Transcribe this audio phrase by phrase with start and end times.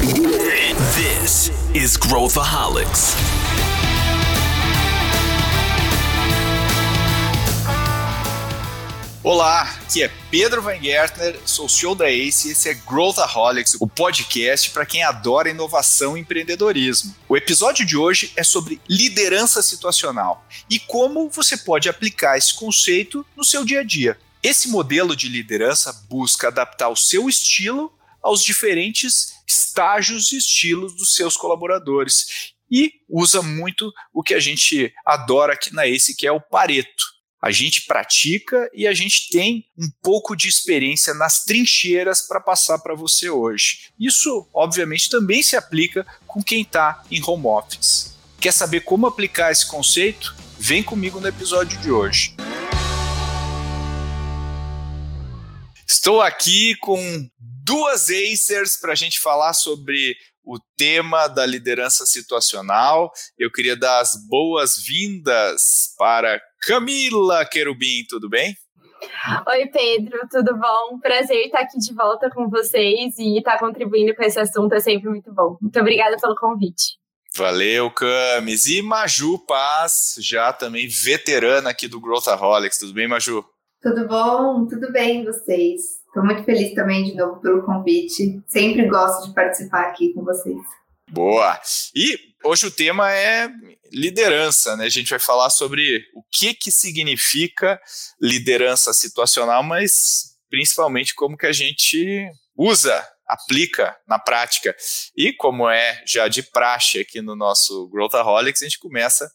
[0.00, 3.14] This is Growthaholics.
[9.22, 13.86] Olá, aqui é Pedro Van Gertner, sou CEO da ACE e esse é Growthaholics, o
[13.86, 17.14] podcast para quem adora inovação e empreendedorismo.
[17.28, 23.24] O episódio de hoje é sobre liderança situacional e como você pode aplicar esse conceito
[23.36, 24.18] no seu dia a dia.
[24.42, 27.92] Esse modelo de liderança busca adaptar o seu estilo
[28.22, 34.92] aos diferentes estágios e estilos dos seus colaboradores e usa muito o que a gente
[35.04, 37.04] adora aqui na ACE, que é o Pareto.
[37.42, 42.78] A gente pratica e a gente tem um pouco de experiência nas trincheiras para passar
[42.78, 43.90] para você hoje.
[43.98, 48.14] Isso, obviamente, também se aplica com quem está em home office.
[48.38, 50.36] Quer saber como aplicar esse conceito?
[50.58, 52.36] Vem comigo no episódio de hoje.
[55.92, 56.96] Estou aqui com
[57.64, 63.10] duas Acers para a gente falar sobre o tema da liderança situacional.
[63.36, 68.54] Eu queria dar as boas-vindas para Camila Querubim, tudo bem?
[69.48, 71.00] Oi, Pedro, tudo bom?
[71.00, 75.10] Prazer estar aqui de volta com vocês e estar contribuindo com esse assunto é sempre
[75.10, 75.58] muito bom.
[75.60, 77.00] Muito obrigada pelo convite.
[77.36, 78.68] Valeu, Camis.
[78.68, 82.78] E Maju Paz, já também veterana aqui do Growthaholics.
[82.78, 83.44] Tudo bem, Maju?
[83.82, 84.66] Tudo bom?
[84.66, 85.80] Tudo bem, vocês?
[86.06, 88.38] Estou muito feliz também de novo pelo convite.
[88.46, 90.60] Sempre gosto de participar aqui com vocês.
[91.08, 91.58] Boa!
[91.94, 93.48] E hoje o tema é
[93.90, 94.84] liderança, né?
[94.84, 97.80] A gente vai falar sobre o que que significa
[98.20, 104.76] liderança situacional, mas principalmente como que a gente usa, aplica na prática.
[105.16, 109.32] E como é já de praxe aqui no nosso Growthaholics, a gente começa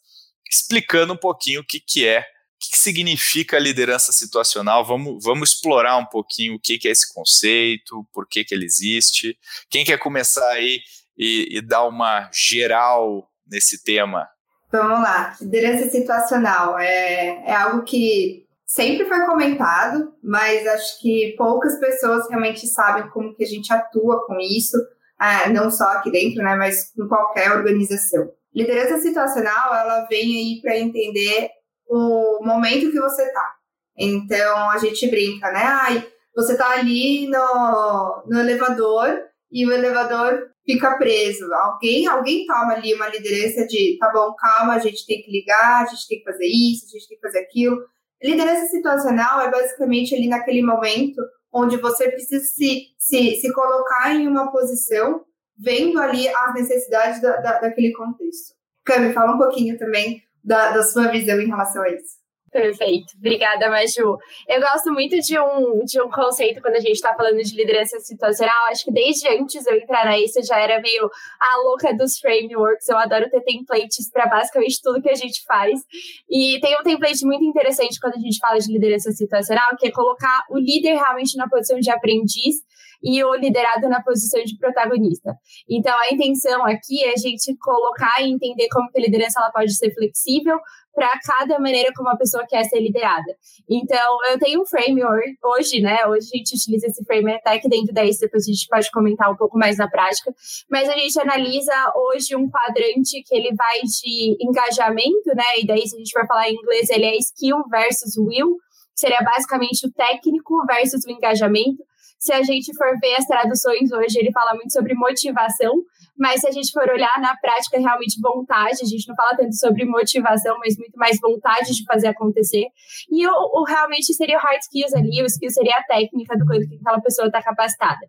[0.48, 2.35] explicando um pouquinho o que que é
[2.70, 4.86] que significa liderança situacional?
[4.86, 8.66] Vamos, vamos explorar um pouquinho o que, que é esse conceito, por que, que ele
[8.66, 9.38] existe.
[9.70, 10.80] Quem quer começar aí
[11.18, 14.28] e, e dar uma geral nesse tema?
[14.72, 15.36] Vamos lá.
[15.40, 22.68] Liderança situacional é, é algo que sempre foi comentado, mas acho que poucas pessoas realmente
[22.68, 24.78] sabem como que a gente atua com isso,
[25.18, 28.30] ah, não só aqui dentro, né, mas em qualquer organização.
[28.54, 31.50] Liderança situacional, ela vem aí para entender
[31.88, 33.56] o momento que você tá.
[33.98, 35.64] Então a gente brinca, né?
[35.64, 41.46] Ai, você tá ali no, no elevador e o elevador fica preso.
[41.54, 45.84] Alguém, alguém toma ali uma liderança de tá bom, calma, a gente tem que ligar,
[45.84, 47.78] a gente tem que fazer isso, a gente tem que fazer aquilo.
[48.22, 51.22] Liderança situacional é basicamente ali naquele momento
[51.54, 55.24] onde você precisa se, se, se colocar em uma posição,
[55.58, 58.56] vendo ali as necessidades da, da, daquele contexto.
[58.84, 62.25] Cami, fala um pouquinho também da, da sua visão em relação a isso.
[62.56, 63.18] Perfeito.
[63.18, 64.18] Obrigada, Maju.
[64.48, 68.00] Eu gosto muito de um, de um conceito quando a gente está falando de liderança
[68.00, 68.68] situacional.
[68.68, 72.88] Acho que desde antes eu entrar na eu já era meio a louca dos frameworks.
[72.88, 75.82] Eu adoro ter templates para basicamente tudo que a gente faz.
[76.30, 79.92] E tem um template muito interessante quando a gente fala de liderança situacional, que é
[79.92, 82.56] colocar o líder realmente na posição de aprendiz
[83.04, 85.36] e o liderado na posição de protagonista.
[85.70, 89.52] Então, a intenção aqui é a gente colocar e entender como que a liderança ela
[89.52, 90.58] pode ser flexível
[90.96, 93.36] para cada maneira como a pessoa quer ser liderada.
[93.70, 96.06] Então, eu tenho um framework hoje, né?
[96.08, 98.90] Hoje a gente utiliza esse framework até que dentro da isso, depois a gente pode
[98.92, 100.34] comentar um pouco mais na prática,
[100.72, 105.60] mas a gente analisa hoje um quadrante que ele vai de engajamento, né?
[105.60, 108.58] E daí, se a gente for falar em inglês, ele é skill versus will,
[108.96, 111.84] seria basicamente o técnico versus o engajamento.
[112.18, 115.84] Se a gente for ver as traduções hoje, ele fala muito sobre motivação,
[116.18, 119.54] mas se a gente for olhar na prática, realmente vontade, a gente não fala tanto
[119.56, 122.68] sobre motivação, mas muito mais vontade de fazer acontecer.
[123.12, 126.46] E o, o realmente seria o hard skills ali, o skill seria a técnica do
[126.46, 128.00] quanto que aquela pessoa está capacitada.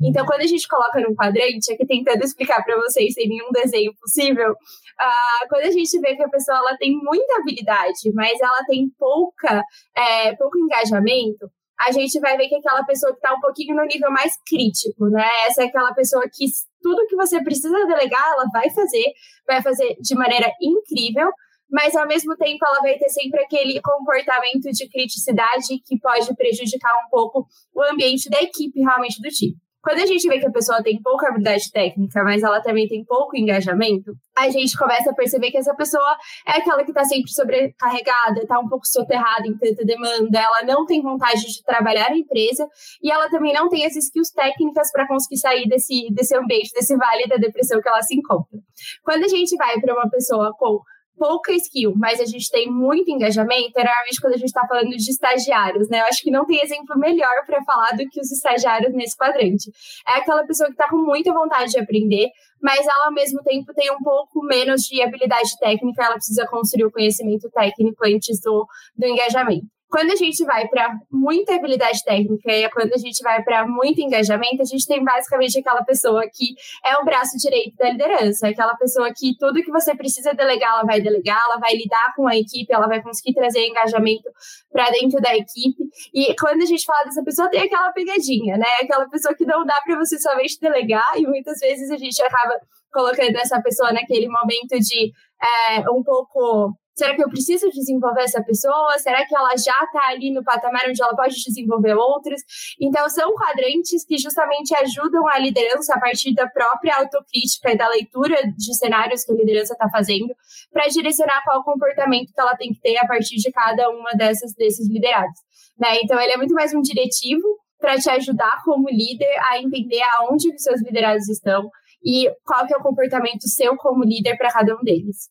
[0.00, 3.92] Então, quando a gente coloca num quadrante, aqui tentando explicar para vocês sem nenhum desenho
[4.00, 8.64] possível, uh, quando a gente vê que a pessoa ela tem muita habilidade, mas ela
[8.66, 9.62] tem pouca,
[9.96, 13.84] é, pouco engajamento, a gente vai ver que aquela pessoa que está um pouquinho no
[13.84, 15.28] nível mais crítico, né?
[15.46, 16.46] Essa é aquela pessoa que
[16.82, 19.12] tudo que você precisa delegar, ela vai fazer,
[19.46, 21.30] vai fazer de maneira incrível,
[21.70, 26.92] mas ao mesmo tempo ela vai ter sempre aquele comportamento de criticidade que pode prejudicar
[27.04, 29.56] um pouco o ambiente da equipe realmente do time.
[29.86, 33.04] Quando a gente vê que a pessoa tem pouca habilidade técnica, mas ela também tem
[33.04, 37.30] pouco engajamento, a gente começa a perceber que essa pessoa é aquela que está sempre
[37.30, 42.16] sobrecarregada, está um pouco soterrada em tanta demanda, ela não tem vontade de trabalhar na
[42.16, 42.66] empresa
[43.00, 46.96] e ela também não tem as skills técnicas para conseguir sair desse, desse ambiente, desse
[46.96, 48.58] vale da depressão que ela se encontra.
[49.04, 50.80] Quando a gente vai para uma pessoa com
[51.18, 55.10] pouca skill, mas a gente tem muito engajamento, normalmente quando a gente está falando de
[55.10, 56.00] estagiários, né?
[56.00, 59.70] Eu acho que não tem exemplo melhor para falar do que os estagiários nesse quadrante.
[60.06, 62.30] É aquela pessoa que está com muita vontade de aprender,
[62.60, 66.84] mas ela ao mesmo tempo tem um pouco menos de habilidade técnica, ela precisa construir
[66.84, 68.66] o conhecimento técnico antes do,
[68.96, 69.75] do engajamento.
[69.88, 74.00] Quando a gente vai para muita habilidade técnica e quando a gente vai para muito
[74.00, 76.54] engajamento, a gente tem basicamente aquela pessoa que
[76.84, 80.84] é o braço direito da liderança, aquela pessoa que tudo que você precisa delegar, ela
[80.84, 84.28] vai delegar, ela vai lidar com a equipe, ela vai conseguir trazer engajamento
[84.72, 85.84] para dentro da equipe.
[86.12, 88.66] E quando a gente fala dessa pessoa, tem aquela pegadinha, né?
[88.80, 92.54] Aquela pessoa que não dá para você somente delegar e muitas vezes a gente acaba
[92.92, 95.12] colocando essa pessoa naquele momento de
[95.42, 98.98] é, um pouco Será que eu preciso desenvolver essa pessoa?
[98.98, 102.40] Será que ela já está ali no patamar onde ela pode desenvolver outras?
[102.80, 107.86] Então, são quadrantes que justamente ajudam a liderança a partir da própria autocrítica e da
[107.88, 110.34] leitura de cenários que a liderança está fazendo,
[110.72, 114.54] para direcionar qual comportamento que ela tem que ter a partir de cada uma dessas,
[114.54, 115.38] desses liderados.
[115.78, 115.98] Né?
[116.02, 117.46] Então, ele é muito mais um diretivo
[117.78, 121.70] para te ajudar como líder a entender aonde os seus liderados estão
[122.06, 125.28] e qual que é o comportamento seu como líder para cada um deles.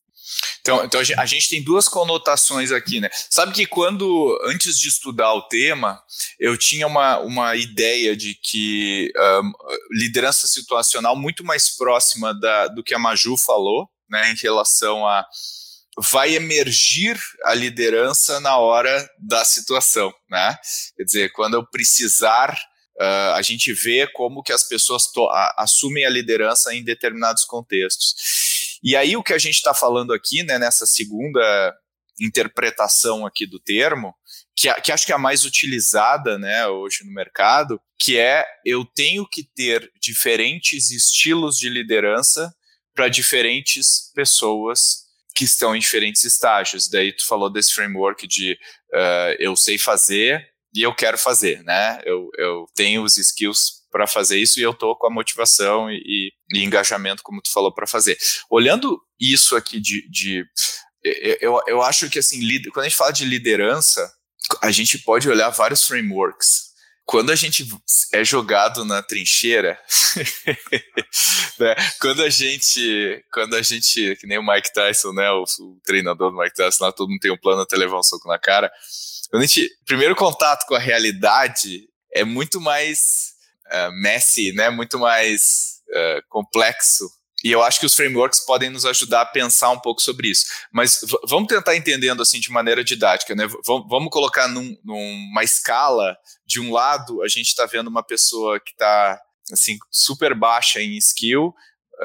[0.60, 3.08] Então, então a gente tem duas conotações aqui, né?
[3.30, 6.02] Sabe que quando, antes de estudar o tema,
[6.38, 9.52] eu tinha uma, uma ideia de que um,
[9.92, 15.24] liderança situacional muito mais próxima da, do que a Maju falou, né, em relação a
[15.98, 20.54] vai emergir a liderança na hora da situação, né?
[20.94, 22.54] Quer dizer, quando eu precisar
[22.98, 28.14] Uh, a gente vê como que as pessoas a, assumem a liderança em determinados contextos.
[28.82, 31.76] E aí o que a gente está falando aqui, né, nessa segunda
[32.18, 34.14] interpretação aqui do termo,
[34.56, 38.84] que, que acho que é a mais utilizada, né, hoje no mercado, que é eu
[38.84, 42.50] tenho que ter diferentes estilos de liderança
[42.94, 45.04] para diferentes pessoas
[45.34, 46.88] que estão em diferentes estágios.
[46.88, 48.54] Daí tu falou desse framework de
[48.94, 52.00] uh, eu sei fazer, e eu quero fazer, né?
[52.04, 56.32] Eu, eu tenho os skills para fazer isso e eu tô com a motivação e,
[56.52, 58.18] e engajamento, como tu falou, para fazer.
[58.50, 60.44] Olhando isso aqui de, de
[61.40, 62.40] eu, eu acho que assim,
[62.72, 64.12] quando a gente fala de liderança,
[64.62, 66.66] a gente pode olhar vários frameworks.
[67.04, 67.64] Quando a gente
[68.12, 69.78] é jogado na trincheira,
[71.58, 71.76] né?
[72.00, 76.32] quando a gente, quando a gente, que nem o Mike Tyson, né, o, o treinador
[76.32, 78.72] do Mike Tyson, lá todo mundo tem um plano até levar um soco na cara.
[79.30, 83.34] Quando a gente, primeiro contato com a realidade é muito mais
[83.72, 84.70] uh, messy, né?
[84.70, 87.08] Muito mais uh, complexo.
[87.44, 90.46] E eu acho que os frameworks podem nos ajudar a pensar um pouco sobre isso.
[90.72, 93.46] Mas vamos tentar entendendo assim de maneira didática, né?
[93.46, 93.56] V
[93.88, 96.16] vamos colocar num, numa escala.
[96.46, 99.20] De um lado, a gente está vendo uma pessoa que está
[99.52, 101.54] assim super baixa em skill,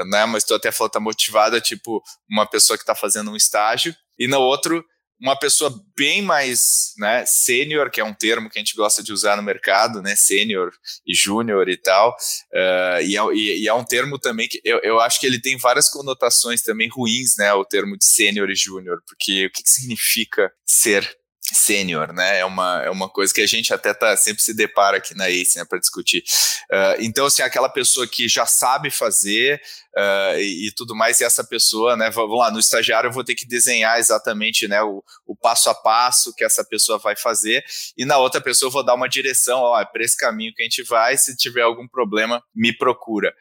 [0.09, 0.25] né?
[0.25, 3.95] Mas tu até falou tá motivada, tipo uma pessoa que está fazendo um estágio.
[4.19, 4.83] E no outro,
[5.21, 9.13] uma pessoa bem mais né, sênior, que é um termo que a gente gosta de
[9.13, 10.71] usar no mercado, né, sênior
[11.06, 15.00] e júnior e tal, uh, e, é, e, é, um termo também que eu, eu
[15.00, 19.01] acho que ele tem várias conotações também ruins, né, o termo de sênior e júnior,
[19.07, 22.40] porque o que, que significa ser sênior, né?
[22.40, 25.30] É uma, é uma coisa que a gente até tá, sempre se depara aqui na
[25.30, 26.24] ACE né, para discutir.
[26.72, 29.62] Uh, então, assim, aquela pessoa que já sabe fazer
[29.98, 32.10] uh, e, e, tudo mais, e essa pessoa, né?
[32.10, 35.76] Vamos lá, no estagiário eu vou ter que desenhar exatamente né, o, o passo a
[35.76, 37.64] passo que essa pessoa vai fazer,
[37.98, 40.62] e na outra pessoa eu vou dar uma direção, ó, é para esse caminho que
[40.62, 43.34] a gente vai, se tiver algum problema, me procura.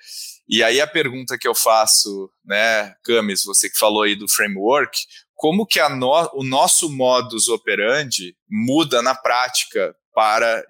[0.49, 4.99] E aí a pergunta que eu faço, né, Camis, você que falou aí do framework,
[5.41, 10.63] como que no, o nosso modus operandi muda na prática para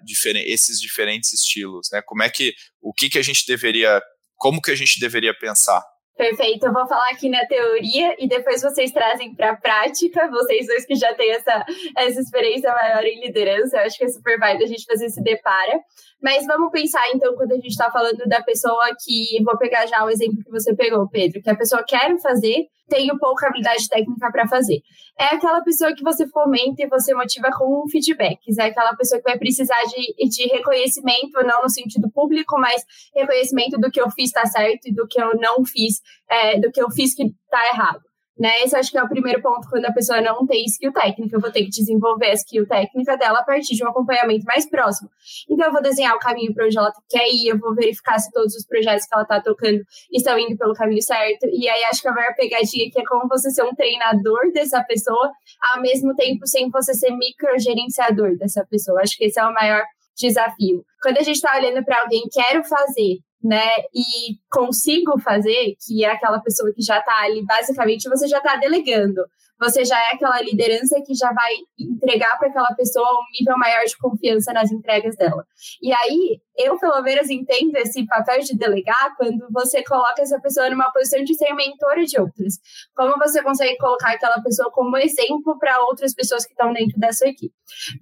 [0.45, 2.01] esses diferentes estilos, né?
[2.05, 4.01] Como é que o que que a gente deveria,
[4.37, 5.83] como que a gente deveria pensar?
[6.15, 10.67] Perfeito, eu vou falar aqui na teoria e depois vocês trazem para a prática, vocês
[10.67, 11.65] dois que já têm essa,
[11.97, 15.21] essa experiência maior em liderança, eu acho que é super válido a gente fazer esse
[15.21, 15.81] depara.
[16.21, 19.43] Mas vamos pensar, então, quando a gente está falando da pessoa que.
[19.43, 23.07] Vou pegar já o exemplo que você pegou, Pedro, que a pessoa quer fazer, tem
[23.17, 24.81] pouca habilidade técnica para fazer.
[25.17, 28.57] É aquela pessoa que você fomenta e você motiva com feedbacks.
[28.59, 32.83] É aquela pessoa que vai precisar de, de reconhecimento, não no sentido público, mas
[33.15, 36.71] reconhecimento do que eu fiz está certo e do que eu não fiz, é, do
[36.71, 38.10] que eu fiz que está errado.
[38.39, 38.63] Né?
[38.63, 41.35] Esse acho que é o primeiro ponto quando a pessoa não tem skill técnica.
[41.35, 44.67] Eu vou ter que desenvolver a skill técnica dela a partir de um acompanhamento mais
[44.69, 45.09] próximo.
[45.49, 48.31] Então, eu vou desenhar o caminho para onde ela quer ir, eu vou verificar se
[48.31, 51.45] todos os projetos que ela está tocando estão indo pelo caminho certo.
[51.51, 54.83] E aí, acho que a maior pegadinha que é como você ser um treinador dessa
[54.83, 55.31] pessoa,
[55.73, 59.01] ao mesmo tempo sem você ser microgerenciador dessa pessoa.
[59.01, 59.83] Acho que esse é o maior
[60.17, 60.83] desafio.
[61.01, 66.11] Quando a gente está olhando para alguém, quero fazer, né, e consigo fazer, que é
[66.11, 69.25] aquela pessoa que já está ali, basicamente você já está delegando.
[69.59, 73.83] você já é aquela liderança que já vai entregar para aquela pessoa um nível maior
[73.85, 75.45] de confiança nas entregas dela.
[75.81, 80.69] E aí, eu pelo menos entendo esse papel de delegar quando você coloca essa pessoa
[80.69, 82.55] numa posição de ser mentora de outras.
[82.95, 87.11] Como você consegue colocar aquela pessoa como exemplo para outras pessoas que estão dentro da
[87.11, 87.53] sua equipe?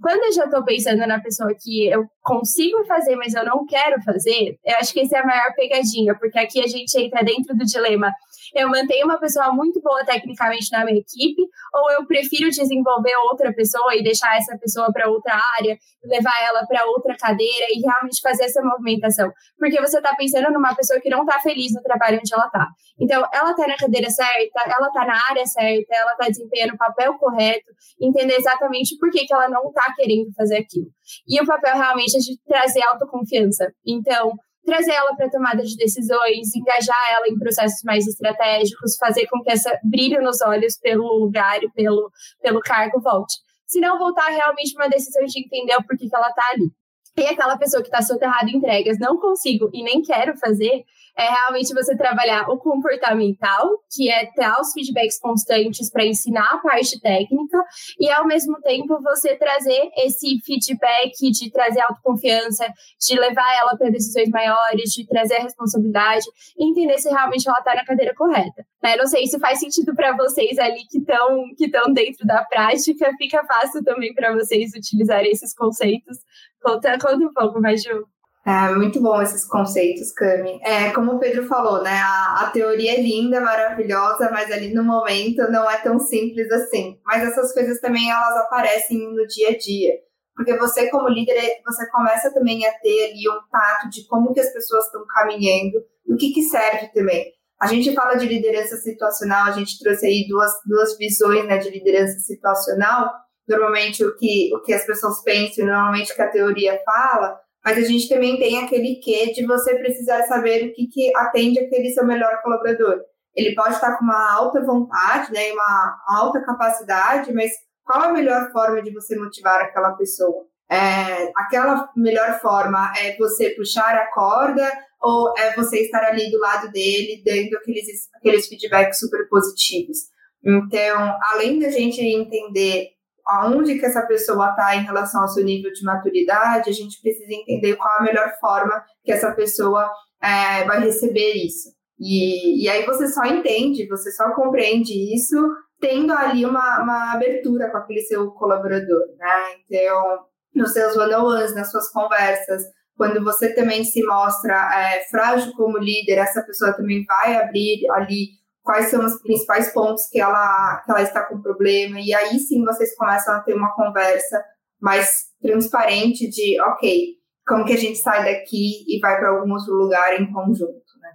[0.01, 4.01] Quando eu já estou pensando na pessoa que eu consigo fazer, mas eu não quero
[4.03, 7.55] fazer, eu acho que essa é a maior pegadinha, porque aqui a gente entra dentro
[7.55, 8.11] do dilema
[8.53, 11.41] eu mantenho uma pessoa muito boa tecnicamente na minha equipe,
[11.73, 16.65] ou eu prefiro desenvolver outra pessoa e deixar essa pessoa para outra área, levar ela
[16.65, 19.31] para outra cadeira e realmente fazer essa movimentação.
[19.57, 22.67] Porque você está pensando numa pessoa que não está feliz no trabalho onde ela está.
[22.99, 26.77] Então, ela está na cadeira certa, ela está na área certa, ela está desempenhando o
[26.77, 30.87] papel correto, entender exatamente por que, que ela não está querendo fazer aquilo.
[31.27, 33.71] E o papel realmente é de trazer autoconfiança.
[33.85, 34.33] Então,
[34.65, 39.51] trazer ela para tomada de decisões, engajar ela em processos mais estratégicos, fazer com que
[39.51, 43.35] essa brilho nos olhos pelo lugar e pelo, pelo cargo volte.
[43.65, 46.71] Se não voltar realmente uma decisão de entender o porquê que ela está ali.
[47.17, 50.85] E aquela pessoa que está soterrada em entregas, não consigo e nem quero fazer,
[51.17, 56.57] é realmente você trabalhar o comportamental, que é ter os feedbacks constantes para ensinar a
[56.57, 57.57] parte técnica,
[57.99, 62.65] e ao mesmo tempo você trazer esse feedback de trazer autoconfiança,
[62.99, 66.25] de levar ela para decisões maiores, de trazer a responsabilidade,
[66.57, 68.65] e entender se realmente ela está na cadeira correta.
[68.83, 68.95] Né?
[68.95, 73.43] Não sei se faz sentido para vocês ali que estão que dentro da prática, fica
[73.45, 76.17] fácil também para vocês utilizarem esses conceitos.
[76.61, 78.05] Conta, conta um pouco, Maju.
[78.45, 80.59] É, muito bom esses conceitos, Cami.
[80.63, 81.99] É, como o Pedro falou, né?
[82.01, 86.99] A, a, teoria é linda, maravilhosa, mas ali no momento não é tão simples assim.
[87.05, 89.93] Mas essas coisas também elas aparecem no dia a dia.
[90.35, 94.39] Porque você, como líder, você começa também a ter ali um tato de como que
[94.39, 97.33] as pessoas estão caminhando e o que, que serve também.
[97.59, 101.69] A gente fala de liderança situacional, a gente trouxe aí duas, duas visões né, de
[101.69, 103.11] liderança situacional.
[103.45, 107.37] Normalmente o que, o que as pessoas pensam, normalmente o que a teoria fala,
[107.69, 111.59] mas a gente também tem aquele quê de você precisar saber o que, que atende
[111.59, 112.99] aquele seu melhor colaborador.
[113.35, 117.51] Ele pode estar com uma alta vontade, né, uma alta capacidade, mas
[117.83, 120.45] qual a melhor forma de você motivar aquela pessoa?
[120.67, 124.67] É, aquela melhor forma é você puxar a corda
[124.99, 127.85] ou é você estar ali do lado dele, dando aqueles,
[128.15, 129.97] aqueles feedbacks super positivos?
[130.43, 132.89] Então, além da gente entender
[133.29, 137.31] aonde que essa pessoa está em relação ao seu nível de maturidade, a gente precisa
[137.31, 139.89] entender qual a melhor forma que essa pessoa
[140.21, 141.69] é, vai receber isso.
[141.99, 145.37] E, e aí você só entende, você só compreende isso
[145.79, 149.55] tendo ali uma, uma abertura com aquele seu colaborador, né?
[149.69, 150.19] Então,
[150.53, 152.63] nos seus one-on-ones, nas suas conversas,
[152.97, 158.38] quando você também se mostra é, frágil como líder, essa pessoa também vai abrir ali
[158.69, 162.63] quais são os principais pontos que ela, que ela está com problema, e aí sim
[162.63, 164.39] vocês começam a ter uma conversa
[164.79, 167.15] mais transparente de, ok,
[167.47, 171.09] como que a gente sai daqui e vai para algum outro lugar em conjunto, né?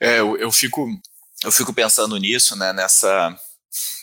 [0.00, 0.86] É, eu, eu fico
[1.44, 3.36] eu fico pensando nisso, né, nessa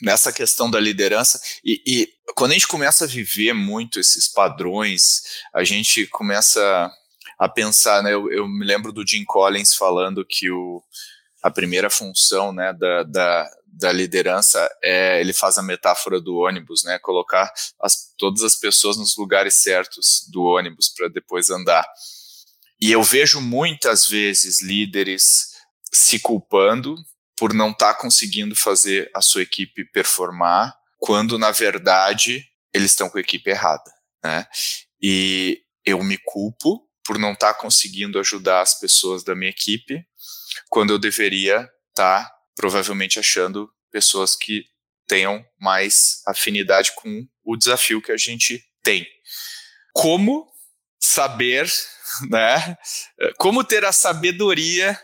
[0.01, 5.21] nessa questão da liderança e, e, quando a gente começa a viver muito esses padrões,
[5.55, 6.91] a gente começa
[7.39, 10.83] a pensar, né, eu, eu me lembro do Jim Collins falando que o
[11.41, 16.83] a primeira função né, da, da, da, liderança é ele faz a metáfora do ônibus,
[16.83, 21.85] né, colocar as, todas as pessoas nos lugares certos do ônibus para depois andar.
[22.79, 25.51] E eu vejo muitas vezes líderes
[25.91, 26.95] se culpando
[27.37, 33.09] por não estar tá conseguindo fazer a sua equipe performar, quando na verdade eles estão
[33.09, 33.91] com a equipe errada,
[34.23, 34.45] né?
[35.01, 40.05] E eu me culpo por não estar tá conseguindo ajudar as pessoas da minha equipe
[40.69, 44.65] quando eu deveria estar tá, provavelmente achando pessoas que
[45.07, 49.05] tenham mais afinidade com o desafio que a gente tem.
[49.93, 50.47] Como
[50.99, 51.69] saber,
[52.29, 52.77] né?
[53.37, 54.99] Como ter a sabedoria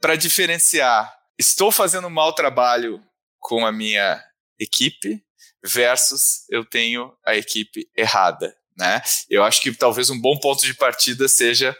[0.00, 3.00] para diferenciar estou fazendo um mau trabalho
[3.38, 4.22] com a minha
[4.58, 5.22] equipe
[5.64, 9.00] versus eu tenho a equipe errada, né?
[9.30, 11.76] Eu acho que talvez um bom ponto de partida seja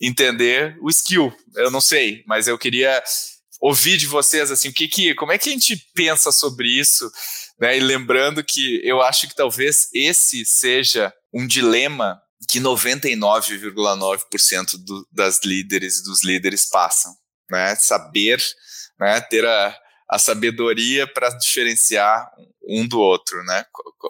[0.00, 1.32] entender o skill.
[1.54, 3.02] Eu não sei, mas eu queria
[3.60, 7.10] ouvir de vocês assim, o que que, como é que a gente pensa sobre isso,
[7.58, 7.74] né?
[7.76, 14.76] E lembrando que eu acho que talvez esse seja um dilema que 99,9%
[15.10, 17.12] das líderes e dos líderes passam,
[17.50, 17.74] né?
[17.76, 18.42] Saber,
[19.00, 19.20] né?
[19.22, 19.74] Ter a,
[20.10, 22.30] a sabedoria para diferenciar
[22.68, 23.64] um do outro, né?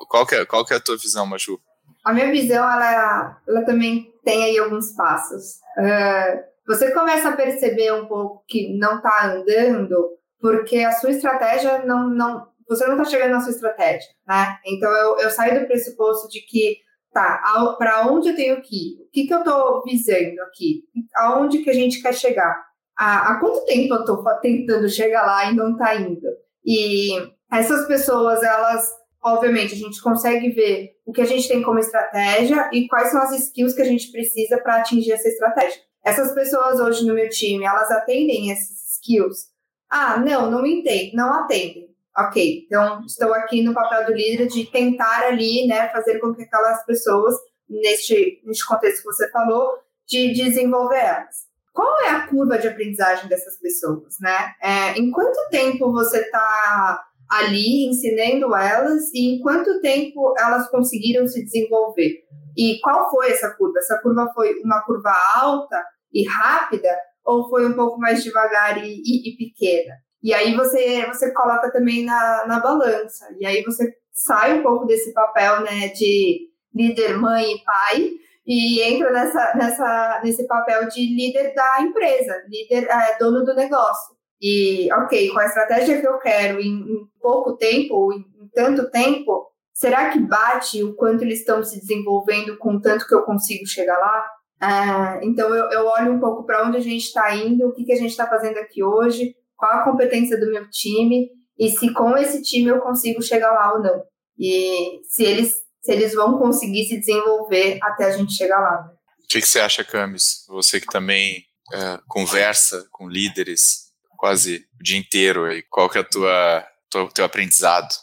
[0.09, 1.61] Qual que é, qual que é a tua visão, Maju?
[2.07, 5.57] A minha visão, ela, ela também tem aí alguns passos.
[5.77, 11.85] Uh, você começa a perceber um pouco que não está andando porque a sua estratégia
[11.85, 14.59] não, não você não está chegando na sua estratégia, né?
[14.67, 16.79] Então eu, eu saio do pressuposto de que
[17.13, 17.43] tá,
[17.79, 19.03] para onde eu tenho que ir?
[19.03, 20.83] O que, que eu estou visando aqui?
[21.17, 22.65] Aonde que a gente quer chegar?
[22.99, 26.27] Há, há quanto tempo eu estou tentando chegar lá e não está indo?
[26.65, 27.11] E
[27.53, 28.91] essas pessoas, elas,
[29.27, 33.21] obviamente, a gente consegue ver o que a gente tem como estratégia e quais são
[33.21, 35.81] as skills que a gente precisa para atingir essa estratégia.
[36.05, 39.49] Essas pessoas hoje no meu time, elas atendem esses skills?
[39.91, 41.87] Ah, não, não entendo, não atendem.
[42.17, 46.45] Ok, então estou aqui no papel do líder de tentar ali, né, fazer com que
[46.45, 47.35] aquelas pessoas,
[47.69, 51.47] neste, neste contexto que você falou, de desenvolver elas.
[51.75, 54.55] Qual é a curva de aprendizagem dessas pessoas, né?
[54.63, 61.27] É, em quanto tempo você está ali ensinando elas e em quanto tempo elas conseguiram
[61.27, 62.25] se desenvolver?
[62.57, 63.79] E qual foi essa curva?
[63.79, 69.03] Essa curva foi uma curva alta e rápida ou foi um pouco mais devagar e,
[69.05, 69.95] e, e pequena?
[70.23, 73.27] E aí você, você coloca também na, na balança.
[73.39, 78.11] E aí você sai um pouco desse papel né, de líder, mãe e pai
[78.47, 84.16] e entra nessa, nessa, nesse papel de líder da empresa, líder é, dono do negócio.
[84.41, 88.49] E, ok, com a estratégia que eu quero em, em pouco tempo, ou em, em
[88.55, 93.15] tanto tempo, será que bate o quanto eles estão se desenvolvendo com o tanto que
[93.15, 94.27] eu consigo chegar lá?
[94.63, 97.85] É, então, eu, eu olho um pouco para onde a gente está indo, o que,
[97.85, 101.93] que a gente está fazendo aqui hoje, qual a competência do meu time e se
[101.93, 104.03] com esse time eu consigo chegar lá ou não.
[104.39, 108.83] E se eles, se eles vão conseguir se desenvolver até a gente chegar lá.
[108.83, 108.93] Né?
[109.25, 110.45] O que, que, você acha, Camis?
[110.49, 113.86] Você que também é, conversa com líderes
[114.17, 117.95] quase o dia inteiro, e qual que é o tua, tua, teu aprendizado?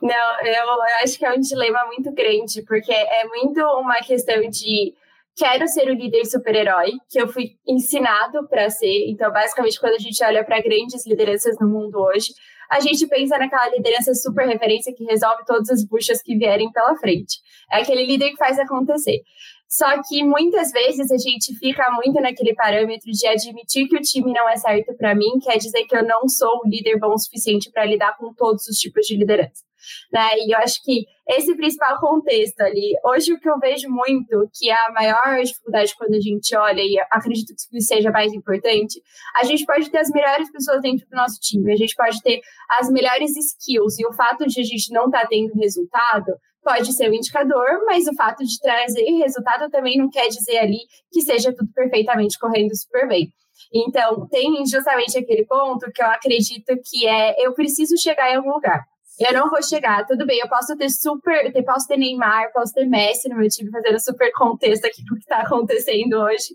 [0.00, 4.94] Não, eu acho que é um dilema muito grande, porque é muito uma questão de
[5.36, 9.08] quero ser o líder super-herói, que eu fui ensinado para ser.
[9.08, 12.32] Então, basicamente, quando a gente olha para grandes lideranças no mundo hoje,
[12.70, 16.96] a gente pensa naquela liderança super referência que resolve todas as buchas que vierem pela
[16.96, 17.38] frente.
[17.70, 19.22] É aquele líder que faz acontecer.
[19.68, 24.32] Só que muitas vezes a gente fica muito naquele parâmetro de admitir que o time
[24.32, 27.18] não é certo para mim, quer dizer que eu não sou o líder bom o
[27.18, 29.68] suficiente para lidar com todos os tipos de liderança.
[30.12, 30.28] Né?
[30.38, 34.70] E eu acho que esse principal contexto ali, hoje o que eu vejo muito, que
[34.70, 39.00] é a maior dificuldade quando a gente olha, e acredito que isso seja mais importante,
[39.36, 42.40] a gente pode ter as melhores pessoas dentro do nosso time, a gente pode ter
[42.70, 46.32] as melhores skills, e o fato de a gente não estar tá tendo resultado
[46.68, 50.80] pode ser um indicador, mas o fato de trazer resultado também não quer dizer ali
[51.10, 53.32] que seja tudo perfeitamente correndo super bem.
[53.72, 58.52] Então, tem justamente aquele ponto que eu acredito que é eu preciso chegar em algum
[58.52, 58.82] lugar.
[59.18, 62.72] Eu não vou chegar, tudo bem, eu posso ter super, eu posso ter Neymar, posso
[62.74, 66.52] ter Messi no meu time fazendo super contexto aqui com o que está acontecendo hoje,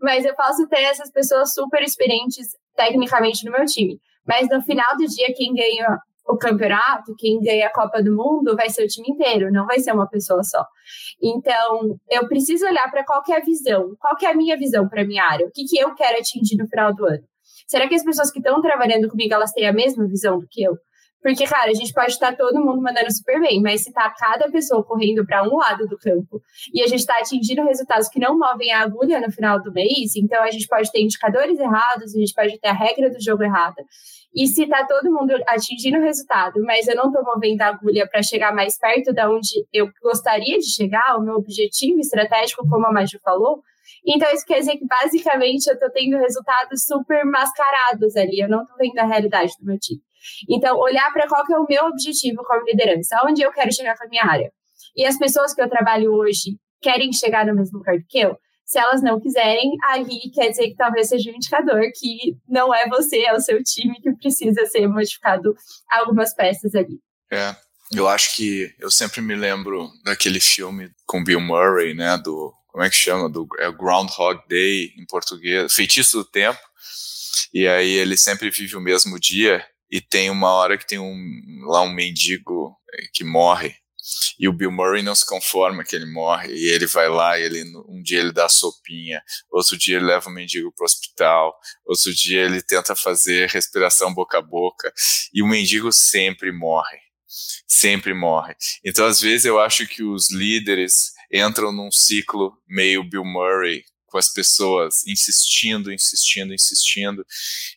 [0.00, 3.98] mas eu posso ter essas pessoas super experientes tecnicamente no meu time.
[4.26, 8.56] Mas no final do dia, quem ganha o campeonato, quem ganha a Copa do Mundo
[8.56, 10.64] vai ser o time inteiro, não vai ser uma pessoa só.
[11.22, 15.02] Então, eu preciso olhar para qual é a visão, qual é a minha visão para
[15.02, 17.22] a minha área, o que, que eu quero atingir no final do ano.
[17.66, 20.62] Será que as pessoas que estão trabalhando comigo, elas têm a mesma visão do que
[20.62, 20.76] eu?
[21.24, 24.50] Porque, cara, a gente pode estar todo mundo mandando super bem, mas se tá cada
[24.50, 28.38] pessoa correndo para um lado do campo e a gente está atingindo resultados que não
[28.38, 32.18] movem a agulha no final do mês, então a gente pode ter indicadores errados, a
[32.18, 33.82] gente pode ter a regra do jogo errada.
[34.36, 38.06] E se tá todo mundo atingindo o resultado, mas eu não estou movendo a agulha
[38.06, 42.86] para chegar mais perto da onde eu gostaria de chegar, o meu objetivo estratégico, como
[42.86, 43.62] a Maju falou,
[44.06, 48.60] então isso quer dizer que basicamente eu estou tendo resultados super mascarados ali, eu não
[48.60, 50.02] estou vendo a realidade do meu time.
[50.48, 53.96] Então, olhar para qual que é o meu objetivo como liderança, onde eu quero chegar
[53.96, 54.52] com a minha área.
[54.96, 58.78] E as pessoas que eu trabalho hoje querem chegar no mesmo lugar que eu, se
[58.78, 63.22] elas não quiserem, ali quer dizer que talvez seja um indicador que não é você,
[63.22, 65.54] é o seu time que precisa ser modificado
[65.90, 66.98] algumas peças ali.
[67.30, 67.54] É,
[67.92, 72.82] eu acho que eu sempre me lembro daquele filme com Bill Murray, né, do como
[72.82, 76.58] é que chama, do é Groundhog Day em português, Feitiço do Tempo.
[77.52, 81.14] E aí ele sempre vive o mesmo dia e tem uma hora que tem um
[81.66, 83.74] lá um mendigo eh, que morre.
[84.38, 86.52] E o Bill Murray não se conforma que ele morre.
[86.52, 90.28] E ele vai lá e ele um dia ele dá sopinha, outro dia ele leva
[90.28, 94.92] o mendigo para o hospital, outro dia ele tenta fazer respiração boca a boca.
[95.32, 96.98] E o mendigo sempre morre,
[97.66, 98.54] sempre morre.
[98.84, 104.18] Então às vezes eu acho que os líderes entram num ciclo meio Bill Murray com
[104.18, 107.26] as pessoas insistindo, insistindo, insistindo.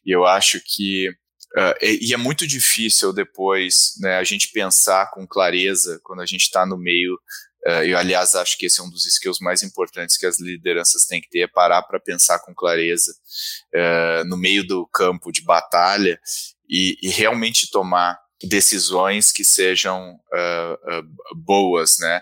[0.05, 1.09] E eu acho que
[1.57, 6.25] Uh, e, e, é muito difícil depois né, a gente pensar com clareza quando a
[6.25, 7.15] gente está no meio.
[7.65, 11.05] Uh, eu, aliás, acho que esse é um dos skills mais importantes que as lideranças
[11.05, 13.11] têm que ter: é parar para pensar com clareza
[13.73, 16.19] uh, no meio do campo de batalha
[16.69, 22.21] e, e realmente tomar decisões que sejam uh, uh, boas, né?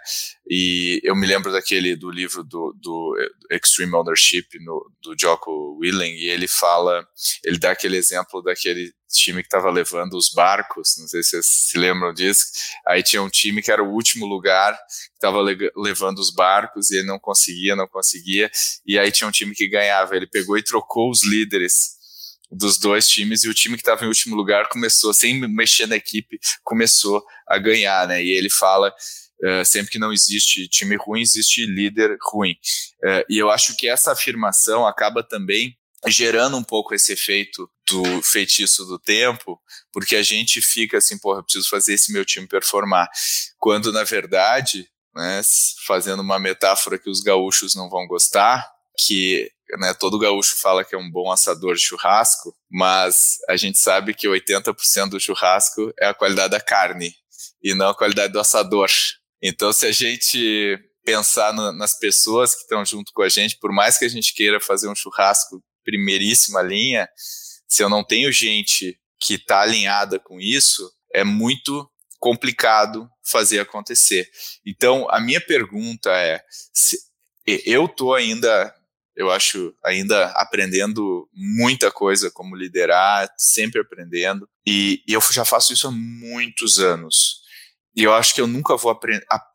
[0.50, 3.16] E eu me lembro daquele do livro do, do
[3.52, 7.06] Extreme Ownership no, do Jocko Willing e ele fala,
[7.44, 11.46] ele dá aquele exemplo daquele time que estava levando os barcos, não sei se vocês
[11.46, 12.46] se lembram disso.
[12.88, 16.92] Aí tinha um time que era o último lugar que estava le levando os barcos
[16.92, 18.50] e ele não conseguia, não conseguia.
[18.86, 20.16] E aí tinha um time que ganhava.
[20.16, 21.96] Ele pegou e trocou os líderes
[22.52, 25.96] dos dois times e o time que estava em último lugar começou, sem mexer na
[25.96, 28.24] equipe, começou a ganhar, né?
[28.24, 28.94] E ele fala
[29.44, 32.54] uh, sempre que não existe time ruim, existe líder ruim.
[33.04, 38.22] Uh, e eu acho que essa afirmação acaba também gerando um pouco esse efeito do
[38.22, 39.60] feitiço do tempo,
[39.92, 43.08] porque a gente fica assim, porra, eu preciso fazer esse meu time performar.
[43.58, 45.42] Quando, na verdade, né,
[45.86, 50.96] fazendo uma metáfora que os gaúchos não vão gostar, que né, todo gaúcho fala que
[50.96, 56.08] é um bom assador de churrasco, mas a gente sabe que 80% do churrasco é
[56.08, 57.16] a qualidade da carne
[57.64, 58.90] e não a qualidade do assador.
[59.42, 63.72] Então, se a gente pensar no, nas pessoas que estão junto com a gente, por
[63.72, 67.08] mais que a gente queira fazer um churrasco primeiríssima linha,
[67.68, 74.30] se eu não tenho gente que está alinhada com isso, é muito complicado fazer acontecer.
[74.66, 76.42] Então, a minha pergunta é:
[77.66, 78.74] eu estou ainda
[79.16, 84.48] eu acho ainda aprendendo muita coisa como liderar, sempre aprendendo.
[84.68, 87.42] E, e, eu já faço isso há muitos anos.
[87.96, 89.00] E eu acho que eu nunca vou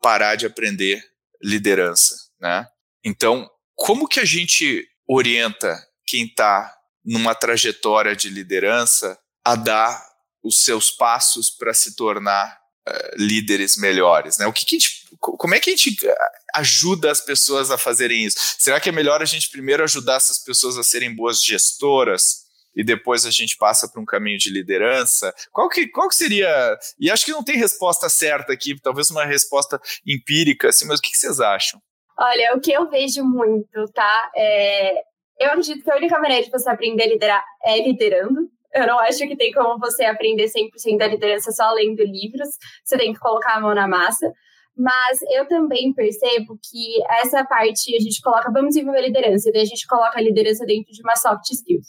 [0.01, 1.03] parar de aprender
[1.43, 2.65] liderança, né?
[3.03, 10.03] Então, como que a gente orienta quem está numa trajetória de liderança a dar
[10.43, 14.45] os seus passos para se tornar uh, líderes melhores, né?
[14.47, 16.15] O que, que gente como é que a gente eh,
[16.55, 18.37] ajuda as pessoas a fazerem isso?
[18.57, 22.41] Será que é melhor a gente primeiro ajudar essas pessoas a serem boas gestoras
[22.75, 25.33] e depois a gente passa para um caminho de liderança?
[25.51, 26.77] Qual que, qual que seria?
[26.99, 31.01] E acho que não tem resposta certa aqui, talvez uma resposta empírica, assim, mas o
[31.01, 31.79] que, que vocês acham?
[32.17, 34.31] Olha, o que eu vejo muito, tá?
[34.35, 34.93] É...
[35.41, 38.47] Eu acredito que a única maneira de você aprender a liderar é liderando.
[38.71, 42.47] Eu não acho que tem como você aprender 100% da liderança só lendo livros.
[42.85, 44.31] Você tem que colocar a mão na massa.
[44.77, 49.63] Mas eu também percebo que essa parte a gente coloca, vamos desenvolver liderança, e daí
[49.63, 51.87] a gente coloca a liderança dentro de uma soft skills.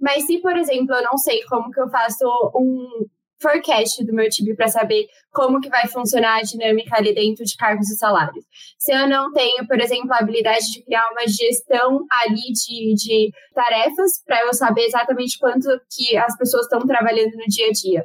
[0.00, 2.24] Mas se, por exemplo, eu não sei como que eu faço
[2.56, 3.06] um
[3.40, 7.56] forecast do meu time para saber como que vai funcionar a dinâmica ali dentro de
[7.56, 8.44] cargos e salários.
[8.78, 13.30] Se eu não tenho, por exemplo, a habilidade de criar uma gestão ali de, de
[13.54, 18.04] tarefas para eu saber exatamente quanto que as pessoas estão trabalhando no dia a dia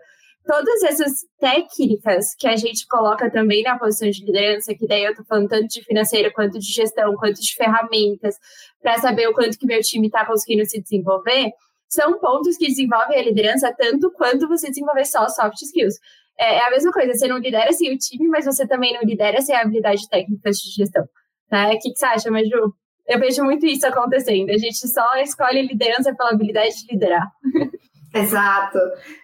[0.49, 5.15] todas essas técnicas que a gente coloca também na posição de liderança, que daí eu
[5.15, 8.35] tô falando tanto de financeira, quanto de gestão, quanto de ferramentas,
[8.81, 11.51] para saber o quanto que meu time está conseguindo se desenvolver,
[11.89, 15.95] são pontos que desenvolvem a liderança tanto quanto você desenvolver só soft skills.
[16.39, 19.01] É, é a mesma coisa, você não lidera sem o time, mas você também não
[19.01, 21.03] lidera sem a habilidade técnica de gestão.
[21.51, 21.73] Né?
[21.73, 22.73] O que, que você acha, Maju?
[23.07, 24.51] Eu vejo muito isso acontecendo.
[24.51, 27.27] A gente só escolhe liderança pela habilidade de liderar.
[28.13, 28.79] Exato.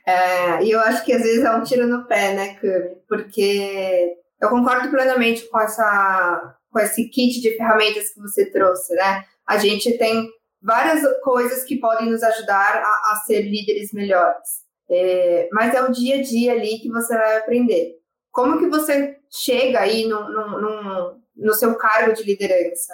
[0.06, 2.95] É, e eu acho que às vezes é um tiro no pé, né, Cami?
[3.08, 9.23] Porque eu concordo plenamente com, essa, com esse kit de ferramentas que você trouxe, né?
[9.47, 10.28] A gente tem
[10.65, 14.65] várias coisas que podem nos ajudar a, a ser líderes melhores.
[14.89, 17.93] É, mas é o dia a dia ali que você vai aprender.
[18.32, 22.93] Como que você chega aí no, no, no, no seu cargo de liderança?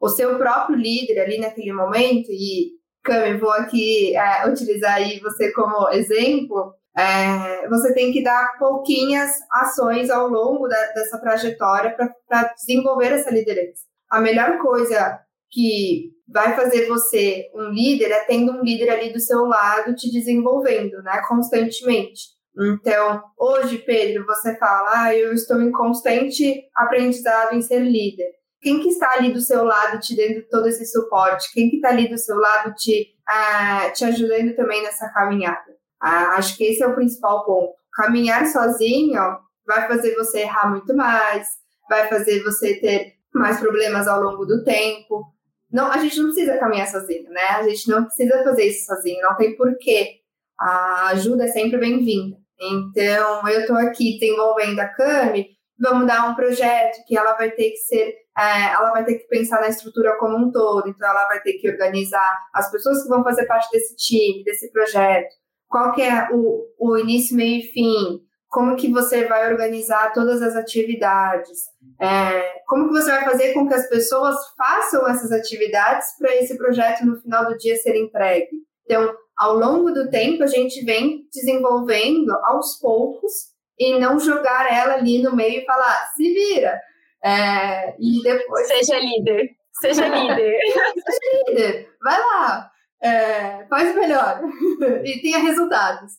[0.00, 5.52] O seu próprio líder ali naquele momento, e Cami, vou aqui é, utilizar aí você
[5.52, 6.74] como exemplo.
[6.96, 11.94] É, você tem que dar pouquinhas ações ao longo da, dessa trajetória
[12.26, 13.84] para desenvolver essa liderança.
[14.10, 19.20] A melhor coisa que vai fazer você um líder é tendo um líder ali do
[19.20, 22.22] seu lado te desenvolvendo, né, constantemente.
[22.58, 28.80] Então, hoje, Pedro, você fala, ah, eu estou em constante aprendizado em ser líder quem
[28.80, 31.52] que está ali do seu lado te dando todo esse suporte?
[31.52, 35.70] Quem que está ali do seu lado te, uh, te ajudando também nessa caminhada?
[36.02, 37.72] Uh, acho que esse é o principal ponto.
[37.94, 39.20] Caminhar sozinho
[39.66, 41.48] vai fazer você errar muito mais,
[41.88, 45.24] vai fazer você ter mais problemas ao longo do tempo.
[45.72, 47.46] Não, a gente não precisa caminhar sozinho, né?
[47.50, 50.20] A gente não precisa fazer isso sozinho, não tem porquê.
[50.58, 52.36] A ajuda é sempre bem-vinda.
[52.60, 57.70] Então, eu estou aqui desenvolvendo a Cami, vamos dar um projeto que ela vai ter
[57.70, 61.26] que ser é, ela vai ter que pensar na estrutura como um todo, então ela
[61.26, 65.34] vai ter que organizar as pessoas que vão fazer parte desse time, desse projeto,
[65.68, 70.42] qual que é o, o início, meio e fim, como que você vai organizar todas
[70.42, 71.60] as atividades,
[72.00, 76.58] é, como que você vai fazer com que as pessoas façam essas atividades para esse
[76.58, 78.50] projeto no final do dia ser entregue.
[78.84, 83.30] Então, ao longo do tempo, a gente vem desenvolvendo aos poucos
[83.78, 86.80] e não jogar ela ali no meio e falar, se vira.
[87.24, 88.66] É, e depois.
[88.66, 89.48] Seja líder.
[89.80, 90.58] Seja líder.
[90.60, 91.88] Seja líder.
[92.02, 92.70] Vai lá.
[93.00, 94.42] É, faz melhor.
[95.04, 96.12] e tenha resultados.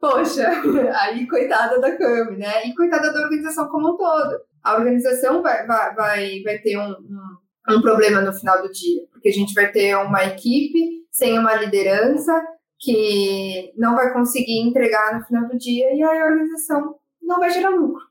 [0.00, 0.48] Poxa,
[1.00, 2.66] aí coitada da Cami, né?
[2.66, 4.40] E coitada da organização como um todo.
[4.62, 9.02] A organização vai, vai, vai, vai ter um, um, um problema no final do dia,
[9.10, 12.32] porque a gente vai ter uma equipe sem uma liderança
[12.78, 17.70] que não vai conseguir entregar no final do dia e a organização não vai gerar
[17.70, 18.04] lucro.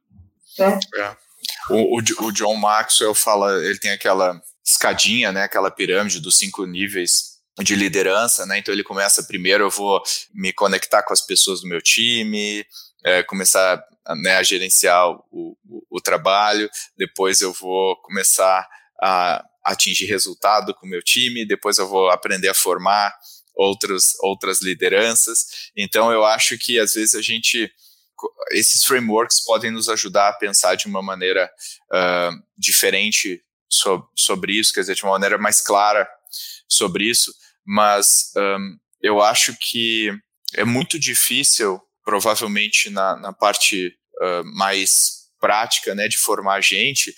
[0.60, 0.80] Né?
[0.98, 1.16] É.
[1.70, 6.66] O, o, o, John Maxwell fala, ele tem aquela escadinha, né, aquela pirâmide dos cinco
[6.66, 8.60] níveis de liderança, né?
[8.60, 10.02] Então ele começa primeiro, eu vou
[10.34, 12.66] me conectar com as pessoas do meu time,
[13.04, 13.84] é, começar
[14.22, 18.68] né, a gerenciar o, o, o, trabalho, depois eu vou começar
[19.02, 23.14] a atingir resultado com o meu time, depois eu vou aprender a formar
[23.58, 25.72] outros, outras lideranças.
[25.76, 27.72] Então, eu acho que às vezes a gente.
[28.52, 31.52] Esses frameworks podem nos ajudar a pensar de uma maneira
[31.92, 36.10] uh, diferente so, sobre isso, quer dizer, de uma maneira mais clara
[36.68, 37.32] sobre isso,
[37.68, 40.10] mas um, eu acho que
[40.54, 47.14] é muito difícil, provavelmente na, na parte uh, mais prática, né, de formar gente,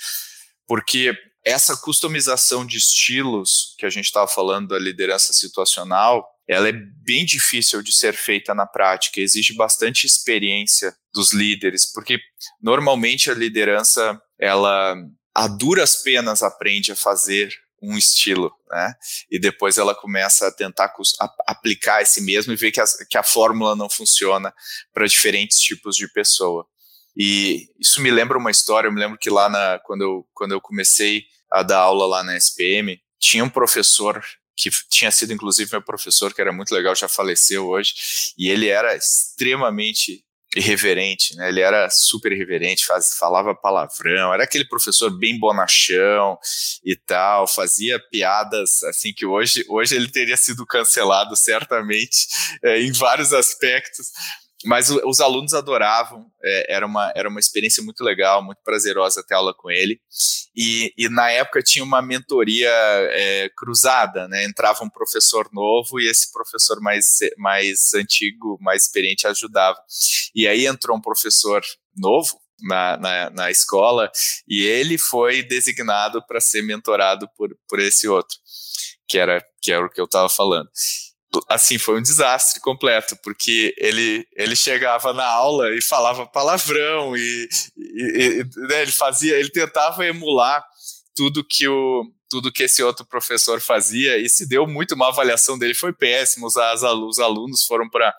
[0.67, 1.13] porque
[1.45, 7.23] essa customização de estilos que a gente estava falando da liderança situacional, ela é bem
[7.23, 12.19] difícil de ser feita na prática, exige bastante experiência dos líderes, porque
[12.61, 14.95] normalmente a liderança, ela
[15.33, 18.93] a duras penas aprende a fazer um estilo, né?
[19.31, 23.17] E depois ela começa a tentar a, aplicar esse mesmo e ver que a, que
[23.17, 24.53] a fórmula não funciona
[24.93, 26.65] para diferentes tipos de pessoa.
[27.15, 30.51] E isso me lembra uma história, eu me lembro que lá na, quando, eu, quando
[30.53, 34.23] eu comecei a dar aula lá na SPM, tinha um professor
[34.55, 37.93] que tinha sido inclusive meu professor, que era muito legal, já faleceu hoje,
[38.37, 40.23] e ele era extremamente
[40.55, 41.49] irreverente, né?
[41.49, 46.37] Ele era super irreverente, faz, falava palavrão, era aquele professor bem bonachão
[46.83, 52.27] e tal, fazia piadas assim que hoje, hoje ele teria sido cancelado certamente
[52.63, 54.07] é, em vários aspectos,
[54.65, 59.33] mas os alunos adoravam, é, era, uma, era uma experiência muito legal, muito prazerosa ter
[59.33, 60.01] aula com ele.
[60.55, 64.43] E, e na época tinha uma mentoria é, cruzada, né?
[64.43, 67.05] Entrava um professor novo e esse professor mais,
[67.37, 69.79] mais antigo, mais experiente ajudava.
[70.35, 71.61] E aí entrou um professor
[71.95, 74.11] novo, na, na, na, escola
[74.45, 78.37] e ele foi designado para ser mentorado por, por esse outro,
[79.07, 80.69] que era, que era o que eu estava falando
[81.47, 87.49] assim, foi um desastre completo, porque ele, ele chegava na aula e falava palavrão e,
[87.77, 90.63] e, e né, ele fazia, ele tentava emular
[91.15, 95.57] tudo que o tudo que esse outro professor fazia e se deu muito uma avaliação
[95.57, 98.15] dele foi péssimo os, os alunos foram para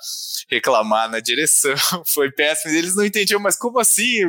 [0.50, 4.20] reclamar na direção foi péssimo eles não entendiam mas como assim?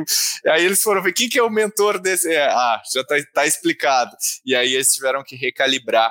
[0.46, 2.32] Aí eles foram ver quem que é o mentor desse?
[2.32, 4.16] É, ah já está tá explicado.
[4.46, 6.10] E aí eles tiveram que recalibrar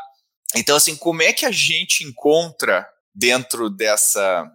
[0.55, 4.51] então, assim, como é que a gente encontra dentro dessa,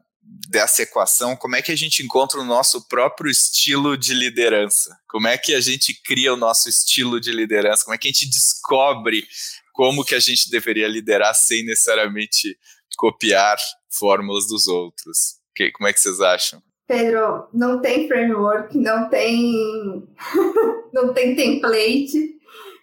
[0.49, 4.97] dessa equação, como é que a gente encontra o nosso próprio estilo de liderança?
[5.09, 7.85] Como é que a gente cria o nosso estilo de liderança?
[7.85, 9.27] Como é que a gente descobre
[9.73, 12.59] como que a gente deveria liderar sem necessariamente
[12.97, 13.59] copiar
[13.91, 15.37] fórmulas dos outros?
[15.55, 16.63] Que, como é que vocês acham?
[16.89, 20.09] Pedro, não tem framework, não tem
[20.95, 22.37] não tem template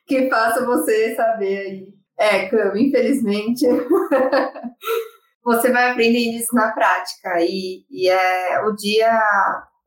[0.06, 1.93] que faça você saber aí
[2.24, 3.66] é, Cam, infelizmente.
[5.44, 7.42] você vai aprendendo isso na prática.
[7.42, 9.22] E, e é o dia,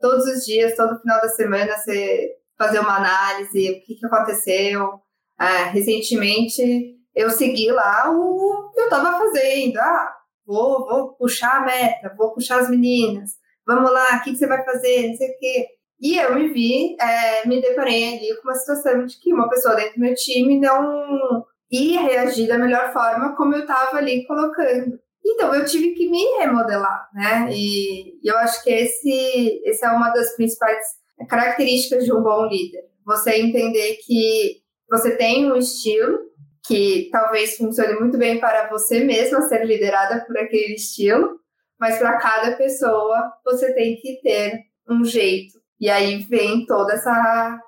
[0.01, 5.01] todos os dias, todo final da semana, você fazer uma análise, o que, que aconteceu.
[5.40, 9.79] É, recentemente, eu segui lá o que eu estava fazendo.
[9.79, 10.14] Ah,
[10.46, 13.33] vou, vou puxar a meta, vou puxar as meninas.
[13.66, 15.09] Vamos lá, o que, que você vai fazer?
[15.09, 15.66] Não sei o quê.
[16.01, 19.75] E eu me vi, é, me deparei ali com uma situação de que uma pessoa
[19.75, 24.98] dentro do meu time não e reagir da melhor forma como eu estava ali colocando.
[25.24, 27.48] Então eu tive que me remodelar, né?
[27.50, 30.85] E, eu acho que esse, esse é uma das principais
[31.29, 32.85] características de um bom líder.
[33.05, 36.18] Você entender que você tem um estilo
[36.66, 41.40] que talvez funcione muito bem para você mesma ser liderada por aquele estilo,
[41.79, 45.59] mas para cada pessoa você tem que ter um jeito.
[45.81, 47.61] E aí vem toda essa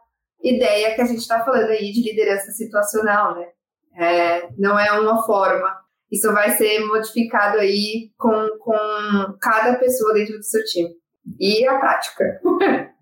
[0.43, 3.47] ideia que a gente está falando aí de liderança situacional, né?
[3.99, 5.77] É, não é uma forma.
[6.11, 10.91] Isso vai ser modificado aí com, com cada pessoa dentro do seu time.
[11.39, 12.41] E a prática.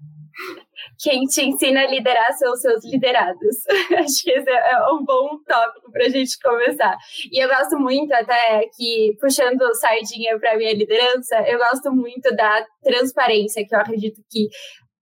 [0.99, 3.57] quem te ensina a liderar são os seus liderados.
[3.99, 6.97] Acho que esse é um bom tópico para a gente começar.
[7.31, 12.65] E eu gosto muito, até que, puxando sardinha para minha liderança, eu gosto muito da
[12.83, 14.49] transparência, que eu acredito que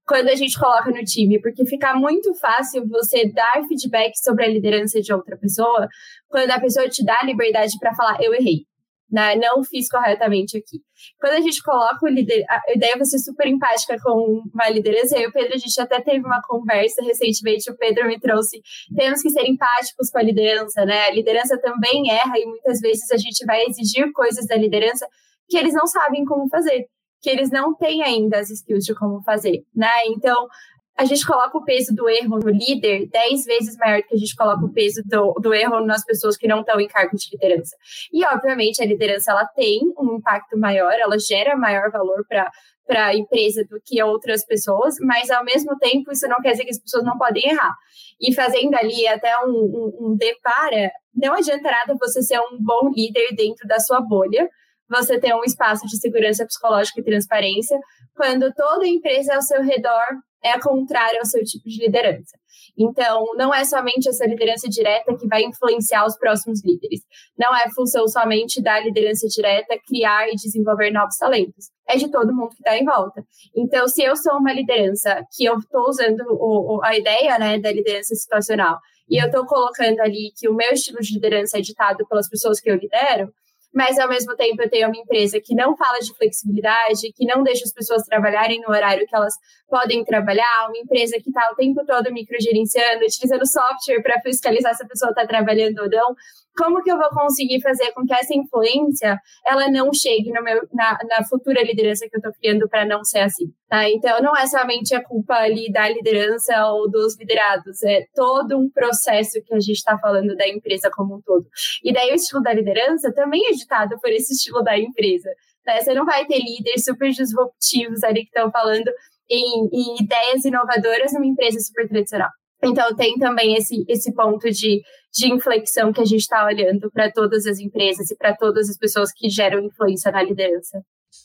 [0.06, 4.48] quando a gente coloca no time, porque fica muito fácil você dar feedback sobre a
[4.48, 5.88] liderança de outra pessoa
[6.28, 8.66] quando a pessoa te dá a liberdade para falar, eu errei
[9.14, 9.36] né?
[9.36, 10.80] Não fiz corretamente aqui.
[11.20, 15.16] Quando a gente coloca o líder, a ideia é ser super empática com uma liderança.
[15.16, 17.70] Eu e o Pedro, a gente até teve uma conversa recentemente.
[17.70, 18.60] O Pedro me trouxe:
[18.96, 21.06] temos que ser empáticos com a liderança, né?
[21.06, 25.06] A liderança também erra e muitas vezes a gente vai exigir coisas da liderança
[25.48, 26.88] que eles não sabem como fazer
[27.24, 29.88] que eles não têm ainda as skills de como fazer, né?
[30.08, 30.46] Então,
[30.94, 34.18] a gente coloca o peso do erro no líder 10 vezes maior do que a
[34.18, 37.30] gente coloca o peso do, do erro nas pessoas que não estão em cargo de
[37.32, 37.74] liderança.
[38.12, 42.50] E, obviamente, a liderança ela tem um impacto maior, ela gera maior valor para
[42.86, 46.64] para a empresa do que outras pessoas, mas ao mesmo tempo isso não quer dizer
[46.64, 47.74] que as pessoas não podem errar.
[48.20, 52.90] E fazendo ali até um, um, um depara, não adianta nada você ser um bom
[52.94, 54.50] líder dentro da sua bolha,
[54.88, 57.78] você ter um espaço de segurança psicológica e transparência,
[58.14, 60.04] quando toda empresa ao seu redor
[60.42, 62.36] é contrária ao seu tipo de liderança.
[62.76, 67.00] Então, não é somente essa liderança direta que vai influenciar os próximos líderes.
[67.38, 71.70] Não é função somente da liderança direta criar e desenvolver novos talentos.
[71.88, 73.24] É de todo mundo que está em volta.
[73.56, 77.72] Então, se eu sou uma liderança que eu estou usando o, a ideia né, da
[77.72, 82.06] liderança situacional e eu estou colocando ali que o meu estilo de liderança é ditado
[82.08, 83.32] pelas pessoas que eu lidero,
[83.74, 87.42] mas ao mesmo tempo eu tenho uma empresa que não fala de flexibilidade, que não
[87.42, 89.34] deixa as pessoas trabalharem no horário que elas
[89.68, 94.84] podem trabalhar, uma empresa que está o tempo todo microgerenciando, utilizando software para fiscalizar se
[94.84, 96.14] a pessoa está trabalhando ou não
[96.56, 100.98] como que eu vou conseguir fazer com que essa influência ela não chegue meu, na,
[101.08, 103.88] na futura liderança que eu estou criando para não ser assim, tá?
[103.88, 108.70] Então, não é somente a culpa ali da liderança ou dos liderados, é todo um
[108.70, 111.46] processo que a gente está falando da empresa como um todo.
[111.82, 115.30] E daí o estilo da liderança também é ditado por esse estilo da empresa,
[115.66, 115.80] né?
[115.80, 118.90] Você não vai ter líderes super disruptivos ali que estão falando
[119.28, 122.30] em, em ideias inovadoras numa empresa super tradicional.
[122.66, 127.10] Então, tem também esse, esse ponto de, de inflexão que a gente está olhando para
[127.10, 130.82] todas as empresas e para todas as pessoas que geram influência na liderança.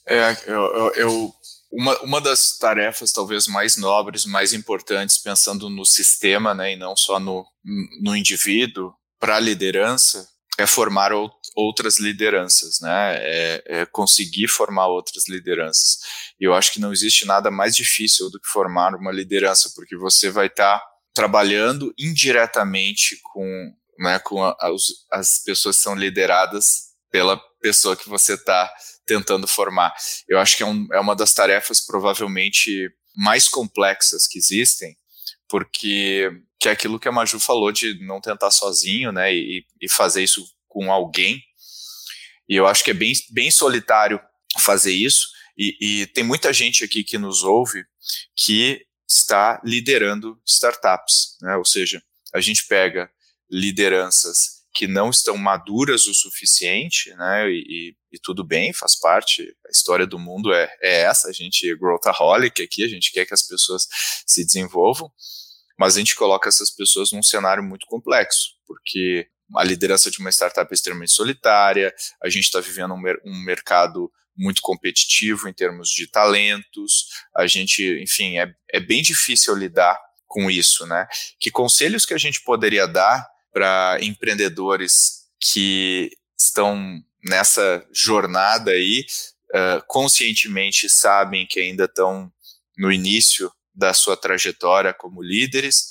[0.08, 1.32] É, eu, eu,
[1.72, 6.96] uma, uma das tarefas talvez mais nobres, mais importantes, pensando no sistema né, e não
[6.96, 7.46] só no,
[8.02, 13.16] no indivíduo, para a liderança, é formar ou, outras lideranças, né?
[13.18, 16.00] É, é, conseguir formar outras lideranças.
[16.40, 19.96] E eu acho que não existe nada mais difícil do que formar uma liderança, porque
[19.96, 20.86] você vai estar tá
[21.20, 28.08] trabalhando indiretamente com, né, com a, as, as pessoas que são lideradas pela pessoa que
[28.08, 28.72] você está
[29.06, 29.94] tentando formar.
[30.30, 34.96] Eu acho que é, um, é uma das tarefas provavelmente mais complexas que existem,
[35.50, 39.90] porque que é aquilo que a Maju falou de não tentar sozinho, né, e, e
[39.90, 41.44] fazer isso com alguém.
[42.48, 44.22] E eu acho que é bem, bem solitário
[44.58, 45.28] fazer isso.
[45.58, 47.84] E, e tem muita gente aqui que nos ouve
[48.38, 51.56] que está liderando startups, né?
[51.56, 52.02] ou seja,
[52.34, 53.10] a gente pega
[53.50, 57.50] lideranças que não estão maduras o suficiente, né?
[57.50, 59.42] E, e, tudo bem, faz parte.
[59.68, 61.28] A história do mundo é, é essa.
[61.28, 63.88] A gente é growthaholic aqui, a gente quer que as pessoas
[64.28, 65.12] se desenvolvam,
[65.78, 70.30] mas a gente coloca essas pessoas num cenário muito complexo, porque a liderança de uma
[70.30, 71.94] startup é extremamente solitária,
[72.24, 77.08] a gente está vivendo um, mer um mercado muito competitivo em termos de talentos.
[77.36, 81.08] A gente, enfim, é, é bem difícil lidar com isso, né?
[81.40, 89.06] Que conselhos que a gente poderia dar para empreendedores que estão nessa jornada aí,
[89.54, 92.32] uh, conscientemente sabem que ainda estão
[92.78, 95.90] no início da sua trajetória como líderes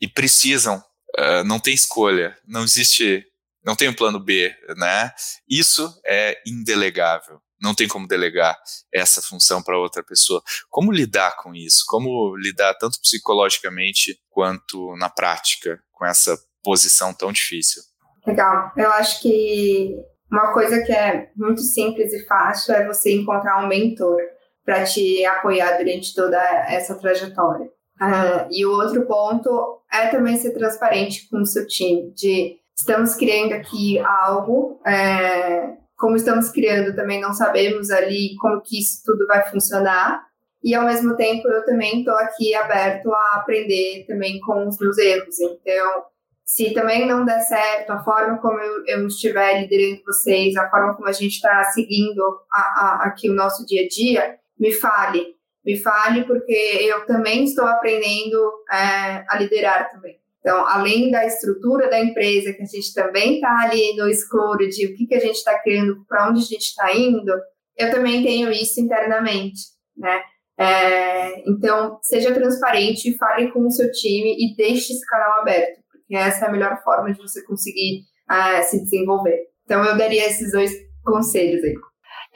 [0.00, 0.84] e precisam,
[1.18, 3.24] uh, não tem escolha, não existe,
[3.64, 5.14] não tem um plano B, né?
[5.48, 8.56] Isso é indelegável não tem como delegar
[8.92, 10.42] essa função para outra pessoa.
[10.68, 11.84] Como lidar com isso?
[11.86, 17.82] Como lidar tanto psicologicamente quanto na prática com essa posição tão difícil?
[18.26, 18.72] Legal.
[18.76, 19.96] Eu acho que
[20.30, 24.20] uma coisa que é muito simples e fácil é você encontrar um mentor
[24.64, 26.36] para te apoiar durante toda
[26.68, 27.66] essa trajetória.
[28.00, 33.14] Uh, e o outro ponto é também ser transparente com o seu time, de estamos
[33.14, 39.26] criando aqui algo, é, como estamos criando, também não sabemos ali como que isso tudo
[39.26, 40.26] vai funcionar.
[40.62, 44.98] E ao mesmo tempo eu também estou aqui aberto a aprender também com os meus
[44.98, 45.38] erros.
[45.38, 46.04] Então,
[46.44, 50.94] se também não der certo, a forma como eu, eu estiver liderando vocês, a forma
[50.94, 52.22] como a gente está seguindo
[52.52, 55.34] a, a, aqui o nosso dia a dia, me fale.
[55.64, 58.38] me fale, porque eu também estou aprendendo
[58.70, 60.18] é, a liderar também.
[60.46, 64.86] Então, além da estrutura da empresa, que a gente também está ali no escuro de
[64.86, 67.32] o que, que a gente está criando, para onde a gente está indo,
[67.76, 69.58] eu também tenho isso internamente,
[69.96, 70.22] né?
[70.56, 76.14] É, então, seja transparente, fale com o seu time e deixe esse canal aberto, porque
[76.14, 79.48] essa é a melhor forma de você conseguir uh, se desenvolver.
[79.64, 80.70] Então, eu daria esses dois
[81.04, 81.74] conselhos aí.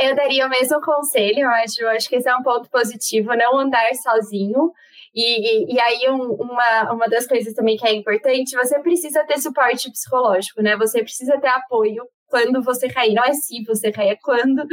[0.01, 3.37] Eu daria o mesmo conselho, eu acho, eu acho que esse é um ponto positivo,
[3.37, 4.73] não andar sozinho.
[5.15, 9.39] E, e aí, um, uma, uma das coisas também que é importante, você precisa ter
[9.41, 10.77] suporte psicológico, né?
[10.77, 13.15] Você precisa ter apoio quando você cair.
[13.15, 14.65] Não é se você cair, é quando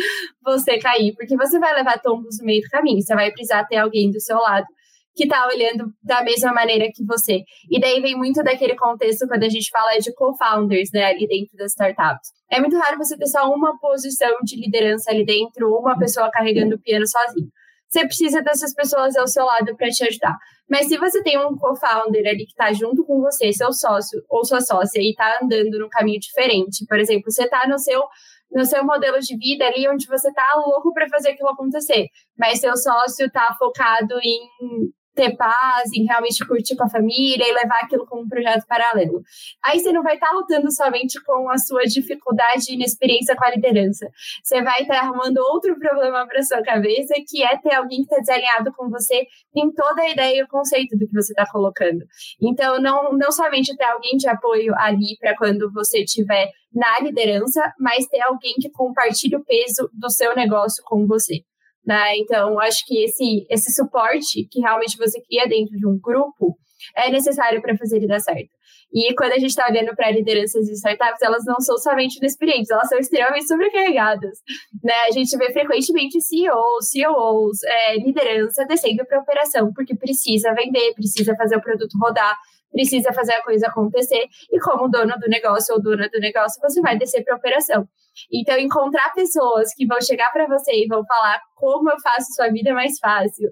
[0.43, 1.13] você cair.
[1.15, 3.01] Porque você vai levar tombos no meio do caminho.
[3.01, 4.67] Você vai precisar ter alguém do seu lado
[5.15, 7.41] que está olhando da mesma maneira que você.
[7.71, 11.57] E daí vem muito daquele contexto quando a gente fala de co-founders, né, ali dentro
[11.57, 12.29] das startups.
[12.51, 16.75] É muito raro você ter só uma posição de liderança ali dentro, uma pessoa carregando
[16.75, 17.49] o piano sozinho
[17.89, 20.35] você precisa dessas pessoas ao seu lado para te ajudar.
[20.69, 24.43] Mas se você tem um co-founder ali que está junto com você, seu sócio ou
[24.43, 28.03] sua sócia, e está andando num caminho diferente, por exemplo, você está no seu
[28.49, 32.07] no seu modelo de vida ali onde você está louco para fazer aquilo acontecer,
[32.37, 37.51] mas seu sócio está focado em ter paz, em realmente curtir com a família e
[37.51, 39.23] levar aquilo como um projeto paralelo.
[39.65, 43.49] Aí você não vai estar lutando somente com a sua dificuldade e inexperiência com a
[43.49, 44.07] liderança.
[44.43, 48.19] Você vai estar arrumando outro problema para sua cabeça, que é ter alguém que está
[48.19, 52.05] desalinhado com você em toda a ideia e o conceito do que você está colocando.
[52.39, 57.73] Então, não, não somente ter alguém de apoio ali para quando você estiver na liderança,
[57.79, 61.41] mas ter alguém que compartilhe o peso do seu negócio com você.
[61.87, 62.17] Né?
[62.17, 66.57] Então, acho que esse, esse suporte que realmente você cria dentro de um grupo
[66.93, 68.49] é necessário para fazer ele dar certo.
[68.93, 72.69] E quando a gente está olhando para lideranças de startups, elas não são somente inexperientes,
[72.69, 74.37] elas são extremamente sobrecarregadas.
[74.83, 74.93] Né?
[75.07, 81.35] A gente vê frequentemente CEOs, CEOs, é, liderança descendo para operação, porque precisa vender, precisa
[81.35, 82.37] fazer o produto rodar,
[82.71, 84.23] precisa fazer a coisa acontecer.
[84.51, 87.87] E como dono do negócio ou dona do negócio, você vai descer para operação.
[88.31, 92.49] Então, encontrar pessoas que vão chegar para você e vão falar como eu faço sua
[92.49, 93.49] vida mais fácil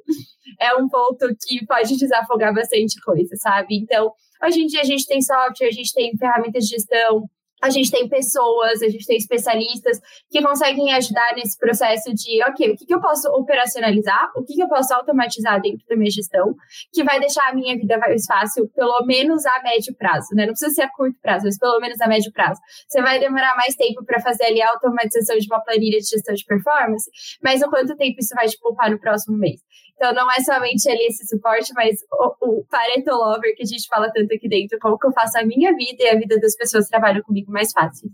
[0.59, 3.77] é um ponto que pode desafogar bastante coisa, sabe?
[3.77, 4.11] Então,
[4.43, 7.23] hoje em dia a gente tem software, a gente tem ferramentas de gestão,
[7.61, 9.99] a gente tem pessoas, a gente tem especialistas
[10.29, 14.53] que conseguem ajudar nesse processo de, ok, o que, que eu posso operacionalizar, o que,
[14.53, 16.53] que eu posso automatizar dentro da minha gestão,
[16.93, 20.45] que vai deixar a minha vida mais fácil, pelo menos a médio prazo, né?
[20.45, 22.59] Não precisa ser a curto prazo, mas pelo menos a médio prazo.
[22.87, 26.35] Você vai demorar mais tempo para fazer ali a automatização de uma planilha de gestão
[26.35, 27.09] de performance,
[27.41, 29.61] mas o quanto tempo isso vai te poupar no próximo mês?
[29.95, 33.87] Então, não é somente ali esse suporte, mas o, o Pareto Lover que a gente
[33.87, 36.55] fala tanto aqui dentro, como que eu faço a minha vida e a vida das
[36.55, 38.09] pessoas que trabalham comigo mais fácil.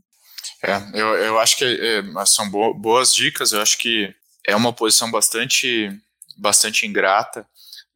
[0.64, 4.14] É, eu, eu acho que é, são boas dicas, eu acho que
[4.48, 5.90] é uma posição bastante,
[6.38, 7.48] bastante ingrata.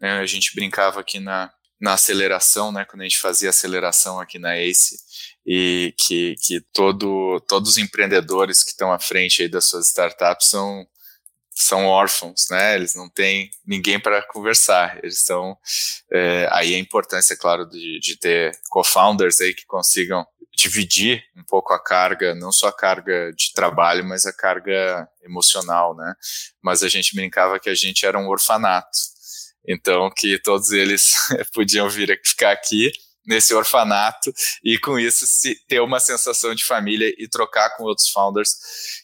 [0.02, 0.20] Né?
[0.20, 4.58] A gente brincava aqui na, na aceleração, né, quando a gente fazia aceleração aqui na
[4.58, 4.98] ACE,
[5.46, 10.48] e que, que todo, todos os empreendedores que estão à frente aí das suas startups
[10.48, 10.88] são
[11.56, 12.76] são órfãos, né?
[12.76, 15.00] Eles não têm ninguém para conversar.
[15.02, 15.58] Eles são
[16.12, 21.74] é, aí a importância, claro, de, de ter co-founders aí que consigam dividir um pouco
[21.74, 26.14] a carga, não só a carga de trabalho, mas a carga emocional, né?
[26.62, 28.98] Mas a gente brincava que a gente era um orfanato,
[29.68, 31.14] então que todos eles
[31.54, 32.92] podiam vir ficar aqui
[33.26, 34.32] nesse orfanato
[34.64, 38.56] e com isso se ter uma sensação de família e trocar com outros founders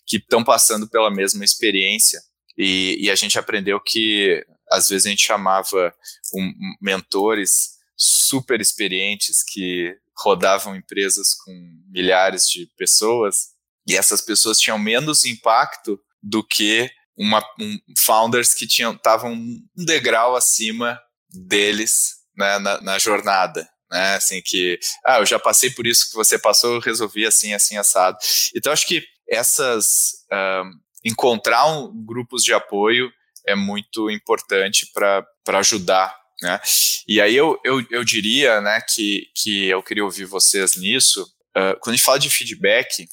[0.06, 2.22] que estão passando pela mesma experiência
[2.58, 5.94] e, e, a gente aprendeu que às vezes a gente chamava
[6.34, 11.52] um, mentores super experientes que rodavam empresas com
[11.90, 13.50] milhares de pessoas
[13.88, 20.36] e essas pessoas tinham menos impacto do que uma, um, founders que estavam um degrau
[20.36, 21.00] acima
[21.30, 23.68] deles né, na, na, jornada.
[23.92, 27.54] Né, assim que, ah, eu já passei por isso que você passou, eu resolvi assim,
[27.54, 28.18] assim, assado.
[28.56, 30.70] Então, acho que essas, uh,
[31.04, 33.12] encontrar um, grupos de apoio
[33.46, 35.26] é muito importante para
[35.60, 36.16] ajudar.
[36.42, 36.60] Né?
[37.08, 41.24] E aí eu, eu, eu diria né, que, que eu queria ouvir vocês nisso.
[41.56, 43.08] Uh, quando a gente fala de feedback,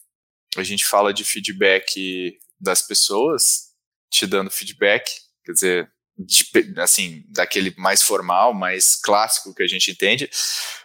[0.56, 3.68] a gente fala de feedback das pessoas
[4.10, 5.10] te dando feedback,
[5.44, 6.44] quer dizer, de,
[6.78, 10.28] assim, daquele mais formal, mais clássico que a gente entende.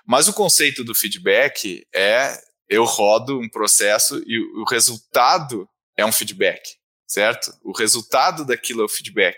[0.05, 2.39] Mas o conceito do feedback é
[2.69, 6.61] eu rodo um processo e o resultado é um feedback
[7.13, 7.53] certo?
[7.63, 9.37] O resultado daquilo é o feedback.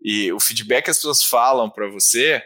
[0.00, 2.40] E o feedback que as pessoas falam para você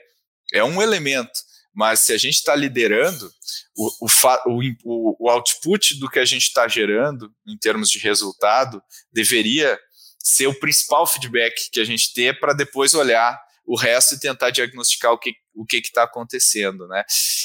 [0.50, 1.40] é um elemento,
[1.74, 3.30] mas se a gente está liderando,
[3.76, 4.06] o,
[4.46, 9.78] o, o, output do que a gente está gerando em termos de resultado deveria
[10.18, 14.50] ser o principal feedback que a gente ter para depois olhar o resto e tentar
[14.50, 17.04] diagnosticar o que o que está acontecendo, né?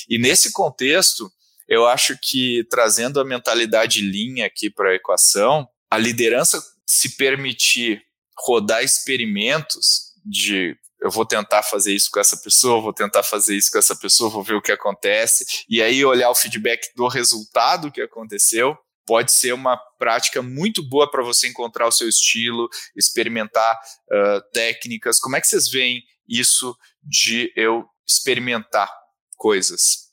[0.09, 1.29] E nesse contexto,
[1.67, 8.01] eu acho que trazendo a mentalidade linha aqui para a equação, a liderança se permitir
[8.45, 13.71] rodar experimentos de eu vou tentar fazer isso com essa pessoa, vou tentar fazer isso
[13.71, 17.91] com essa pessoa, vou ver o que acontece, e aí olhar o feedback do resultado
[17.91, 18.75] que aconteceu,
[19.05, 23.79] pode ser uma prática muito boa para você encontrar o seu estilo, experimentar
[24.11, 25.19] uh, técnicas.
[25.19, 28.91] Como é que vocês veem isso de eu experimentar
[29.37, 30.06] coisas?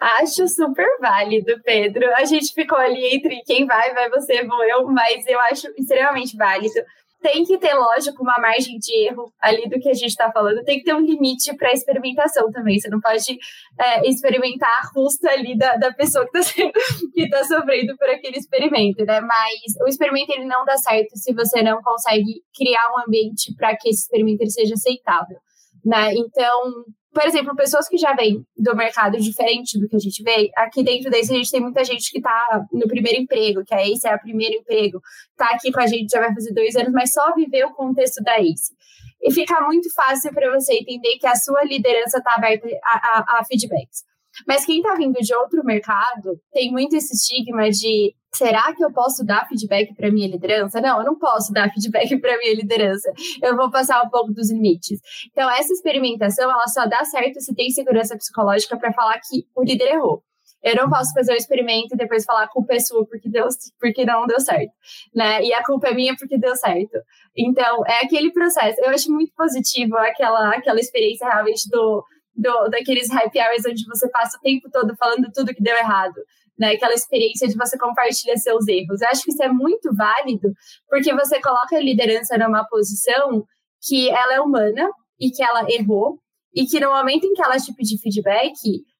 [0.00, 2.06] Acho super válido, Pedro.
[2.14, 6.36] A gente ficou ali entre quem vai, vai você, vou eu, mas eu acho extremamente
[6.36, 6.80] válido
[7.26, 10.62] tem que ter, lógico, uma margem de erro ali do que a gente está falando,
[10.62, 12.78] tem que ter um limite para experimentação também.
[12.78, 13.36] Você não pode
[13.80, 19.04] é, experimentar a custa ali da, da pessoa que está tá sofrendo por aquele experimento,
[19.04, 19.20] né?
[19.20, 23.76] Mas o experimento ele não dá certo se você não consegue criar um ambiente para
[23.76, 25.38] que esse experimento seja aceitável.
[25.84, 26.14] Né?
[26.14, 26.84] Então,
[27.16, 30.84] por exemplo, pessoas que já vêm do mercado diferente do que a gente vê, aqui
[30.84, 34.06] dentro desse a gente tem muita gente que está no primeiro emprego, que a ACE
[34.06, 35.00] é o primeiro emprego,
[35.30, 38.22] está aqui com a gente já vai fazer dois anos, mas só viveu o contexto
[38.22, 38.70] da ACE.
[39.22, 43.38] E fica muito fácil para você entender que a sua liderança está aberta a, a,
[43.38, 44.04] a feedbacks.
[44.46, 48.92] Mas quem está vindo de outro mercado tem muito esse estigma de será que eu
[48.92, 50.80] posso dar feedback para minha liderança?
[50.80, 53.10] Não, eu não posso dar feedback para minha liderança.
[53.42, 55.00] Eu vou passar um pouco dos limites.
[55.30, 59.62] Então, essa experimentação, ela só dá certo se tem segurança psicológica para falar que o
[59.62, 60.22] líder errou.
[60.62, 63.46] Eu não posso fazer o experimento e depois falar a culpa é sua porque, deu,
[63.78, 64.72] porque não deu certo,
[65.14, 65.40] né?
[65.42, 66.98] E a culpa é minha porque deu certo.
[67.36, 68.80] Então, é aquele processo.
[68.80, 72.04] Eu acho muito positivo aquela, aquela experiência realmente do,
[72.36, 76.20] do, daqueles happy hours onde você passa o tempo todo falando tudo que deu errado
[76.58, 76.72] né?
[76.72, 79.00] Aquela experiência de você compartilhar seus erros.
[79.00, 80.52] Eu acho que isso é muito válido,
[80.88, 83.44] porque você coloca a liderança numa posição
[83.82, 86.18] que ela é humana e que ela errou,
[86.54, 88.54] e que no momento em que ela te pedir feedback,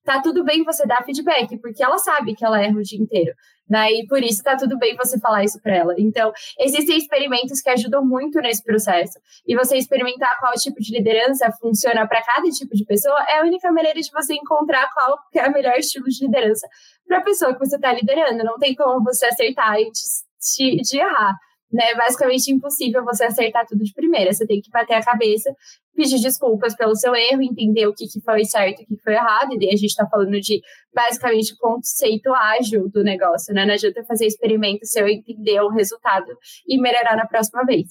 [0.05, 3.33] tá tudo bem você dar feedback, porque ela sabe que ela erra o dia inteiro.
[3.69, 3.93] Né?
[3.93, 5.95] E por isso tá tudo bem você falar isso para ela.
[5.99, 9.19] Então, existem experimentos que ajudam muito nesse processo.
[9.47, 13.43] E você experimentar qual tipo de liderança funciona para cada tipo de pessoa é a
[13.43, 16.67] única maneira de você encontrar qual é o melhor estilo de liderança
[17.09, 18.45] para a pessoa que você está liderando.
[18.45, 20.25] Não tem como você acertar antes
[20.59, 21.35] de errar
[21.77, 21.91] né?
[21.91, 24.33] É basicamente impossível você acertar tudo de primeira.
[24.33, 25.55] Você tem que bater a cabeça,
[25.95, 29.13] pedir desculpas pelo seu erro, entender o que, que foi certo e o que foi
[29.13, 29.53] errado.
[29.53, 30.61] E daí a gente está falando de
[30.95, 33.67] basicamente conceito ágil do negócio, né?
[33.67, 36.33] Não adianta fazer experimento se eu entender o resultado
[36.67, 37.89] e melhorar na próxima vez.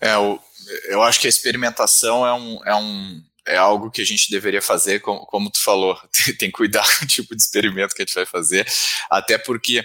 [0.00, 0.40] É, eu,
[0.88, 4.60] eu acho que a experimentação é um, é um é algo que a gente deveria
[4.60, 8.04] fazer, como, como tu falou, tem, tem que cuidar do tipo de experimento que a
[8.04, 8.66] gente vai fazer,
[9.08, 9.84] até porque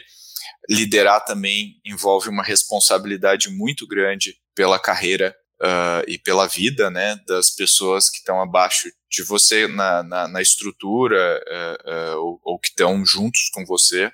[0.69, 7.49] liderar também envolve uma responsabilidade muito grande pela carreira uh, e pela vida né, das
[7.49, 12.69] pessoas que estão abaixo de você na, na, na estrutura uh, uh, ou, ou, que
[12.69, 14.11] estão juntos com você.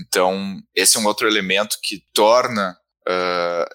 [0.00, 2.76] Então, esse é um outro elemento que torna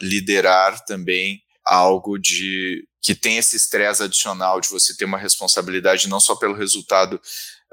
[0.01, 6.19] liderar também algo de que tem esse estresse adicional de você ter uma responsabilidade não
[6.19, 7.19] só pelo resultado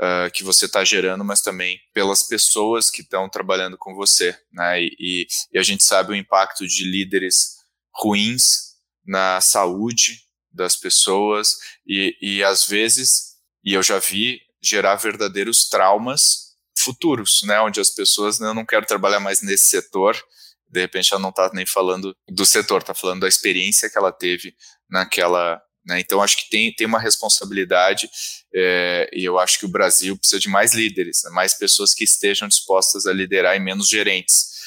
[0.00, 4.36] uh, que você está gerando, mas também pelas pessoas que estão trabalhando com você.
[4.52, 4.82] Né?
[4.82, 7.56] E, e, a gente sabe o impacto de líderes
[7.94, 10.22] ruins na saúde
[10.52, 17.60] das pessoas e, e às vezes, e eu já vi gerar verdadeiros traumas futuros, né?
[17.60, 20.16] Onde as pessoas, né, eu não quero trabalhar mais nesse setor,
[20.68, 24.12] de repente ela não está nem falando do setor, está falando da experiência que ela
[24.12, 24.54] teve
[24.88, 25.98] naquela né?
[25.98, 28.10] Então, acho que tem, tem uma responsabilidade
[28.54, 31.30] é, e eu acho que o Brasil precisa de mais líderes, né?
[31.30, 34.58] mais pessoas que estejam dispostas a liderar e menos gerentes.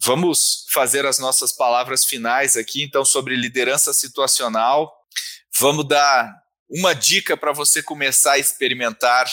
[0.00, 4.92] Vamos fazer as nossas palavras finais aqui, então, sobre liderança situacional.
[5.58, 6.30] Vamos dar
[6.68, 9.26] uma dica para você começar a experimentar,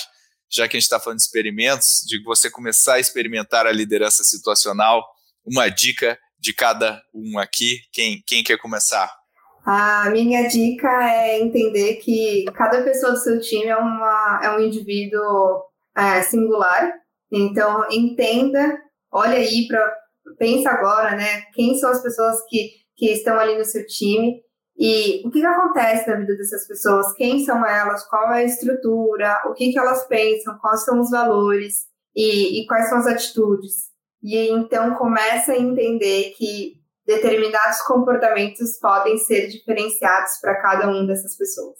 [0.49, 4.23] já que a gente está falando de experimentos, de você começar a experimentar a liderança
[4.23, 5.05] situacional.
[5.45, 7.81] Uma dica de cada um aqui.
[7.91, 9.24] Quem, quem quer começar?
[9.65, 14.59] A minha dica é entender que cada pessoa do seu time é, uma, é um
[14.59, 15.63] indivíduo
[15.97, 16.93] é, singular.
[17.31, 18.77] Então, entenda,
[19.11, 20.05] olha aí para
[20.37, 21.43] pensa agora, né?
[21.53, 24.41] Quem são as pessoas que, que estão ali no seu time
[24.77, 27.13] e o que, que acontece na vida dessas pessoas?
[27.13, 28.07] Quem são elas?
[28.07, 29.41] Qual é a estrutura?
[29.47, 30.57] O que, que elas pensam?
[30.59, 31.87] Quais são os valores?
[32.15, 33.89] E, e quais são as atitudes?
[34.21, 36.73] E então começa a entender que
[37.05, 41.77] determinados comportamentos podem ser diferenciados para cada uma dessas pessoas.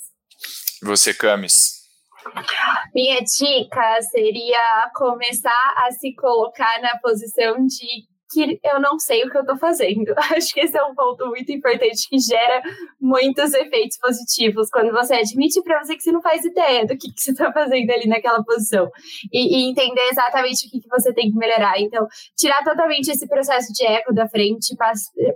[0.83, 1.85] Você, Camis?
[2.93, 9.29] Minha dica seria começar a se colocar na posição de que eu não sei o
[9.29, 10.13] que eu estou fazendo.
[10.35, 12.61] Acho que esse é um ponto muito importante que gera
[12.99, 17.11] muitos efeitos positivos quando você admite para você que você não faz ideia do que,
[17.13, 18.89] que você está fazendo ali naquela posição
[19.31, 21.79] e, e, entender exatamente o que, que você tem que melhorar.
[21.79, 24.75] Então, tirar totalmente esse processo de eco da frente,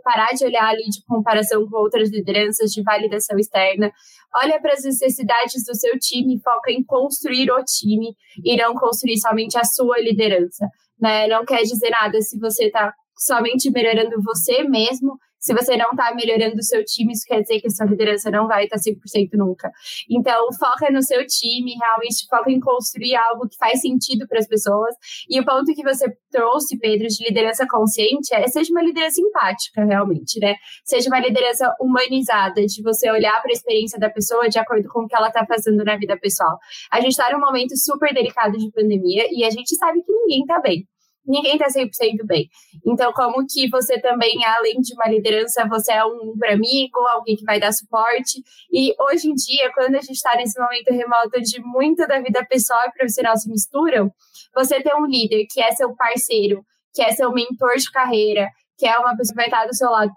[0.03, 3.91] parar de olhar ali de comparação com outras lideranças, de validação externa.
[4.35, 9.19] Olha para as necessidades do seu time foca em construir o time e não construir
[9.19, 10.67] somente a sua liderança
[10.99, 11.27] né?
[11.27, 15.17] Não quer dizer nada se você está somente melhorando você mesmo.
[15.39, 18.29] Se você não está melhorando o seu time, isso quer dizer que a sua liderança
[18.29, 19.71] não vai estar 100% nunca.
[20.09, 24.47] Então, foca no seu time, realmente foca em construir algo que faz sentido para as
[24.47, 24.93] pessoas.
[25.29, 29.85] E o ponto que você trouxe, Pedro, de liderança consciente, é seja uma liderança empática,
[29.85, 30.55] realmente, né?
[30.83, 35.03] Seja uma liderança humanizada, de você olhar para a experiência da pessoa de acordo com
[35.03, 36.57] o que ela está fazendo na vida pessoal.
[36.91, 40.41] A gente está num momento super delicado de pandemia e a gente sabe que ninguém
[40.41, 40.87] está bem
[41.29, 42.49] ninguém está 100% bem.
[42.85, 47.45] Então, como que você também, além de uma liderança, você é um amigo, alguém que
[47.45, 48.41] vai dar suporte.
[48.73, 52.43] E hoje em dia, quando a gente está nesse momento remoto onde muito da vida
[52.49, 54.11] pessoal e profissional se misturam,
[54.55, 56.63] você ter um líder que é seu parceiro,
[56.93, 59.91] que é seu mentor de carreira, que é uma pessoa que vai estar do seu
[59.91, 60.11] lado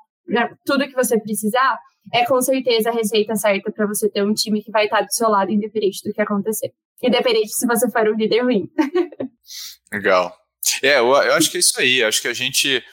[0.65, 1.79] tudo que você precisar,
[2.13, 5.13] é com certeza a receita certa para você ter um time que vai estar do
[5.13, 6.73] seu lado, independente do que acontecer.
[7.03, 8.71] Independente se você for um líder ruim.
[9.93, 10.37] Legal.
[10.83, 12.01] É, eu, eu acho que é isso aí.
[12.01, 12.85] Eu acho que a gente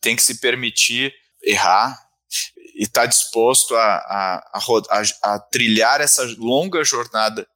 [0.00, 1.12] tem que se permitir
[1.42, 1.98] errar
[2.74, 5.02] e estar tá disposto a, a, a,
[5.34, 7.46] a, trilhar essa longa jornada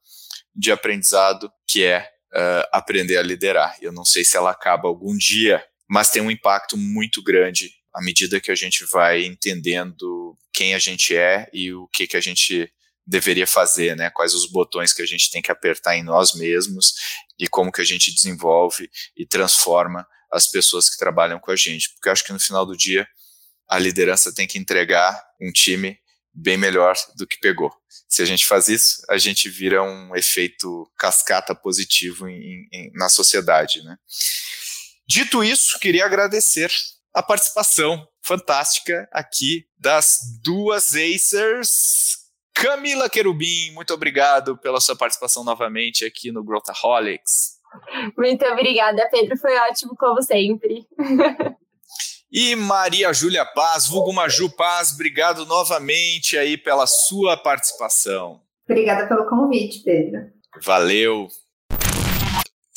[0.53, 3.75] de aprendizado que é uh, aprender a liderar.
[3.81, 8.01] Eu não sei se ela acaba algum dia, mas tem um impacto muito grande à
[8.01, 12.21] medida que a gente vai entendendo quem a gente é e o que, que a
[12.21, 12.69] gente
[13.07, 14.09] deveria fazer, né?
[14.09, 16.93] Quais os botões que a gente tem que apertar em nós mesmos
[17.39, 21.93] e como que a gente desenvolve e transforma as pessoas que trabalham com a gente.
[21.93, 23.07] Porque acho que no final do dia
[23.69, 25.97] a liderança tem que entregar um time
[26.33, 27.71] bem melhor do que pegou.
[28.09, 33.07] Se a gente faz isso, a gente vira um efeito cascata positivo em, em, na
[33.07, 33.95] sociedade, né?
[35.07, 36.69] Dito isso, queria agradecer
[37.15, 46.05] a participação fantástica aqui das duas Acers Camila Querubim, muito obrigado pela sua participação novamente
[46.05, 47.55] aqui no Growthaholics.
[48.17, 49.37] Muito obrigada, Pedro.
[49.37, 50.85] Foi ótimo, como sempre.
[52.31, 58.41] E Maria Júlia Paz, vulgo Maju Paz, obrigado novamente aí pela sua participação.
[58.67, 60.21] Obrigada pelo convite, Pedro.
[60.61, 61.27] Valeu.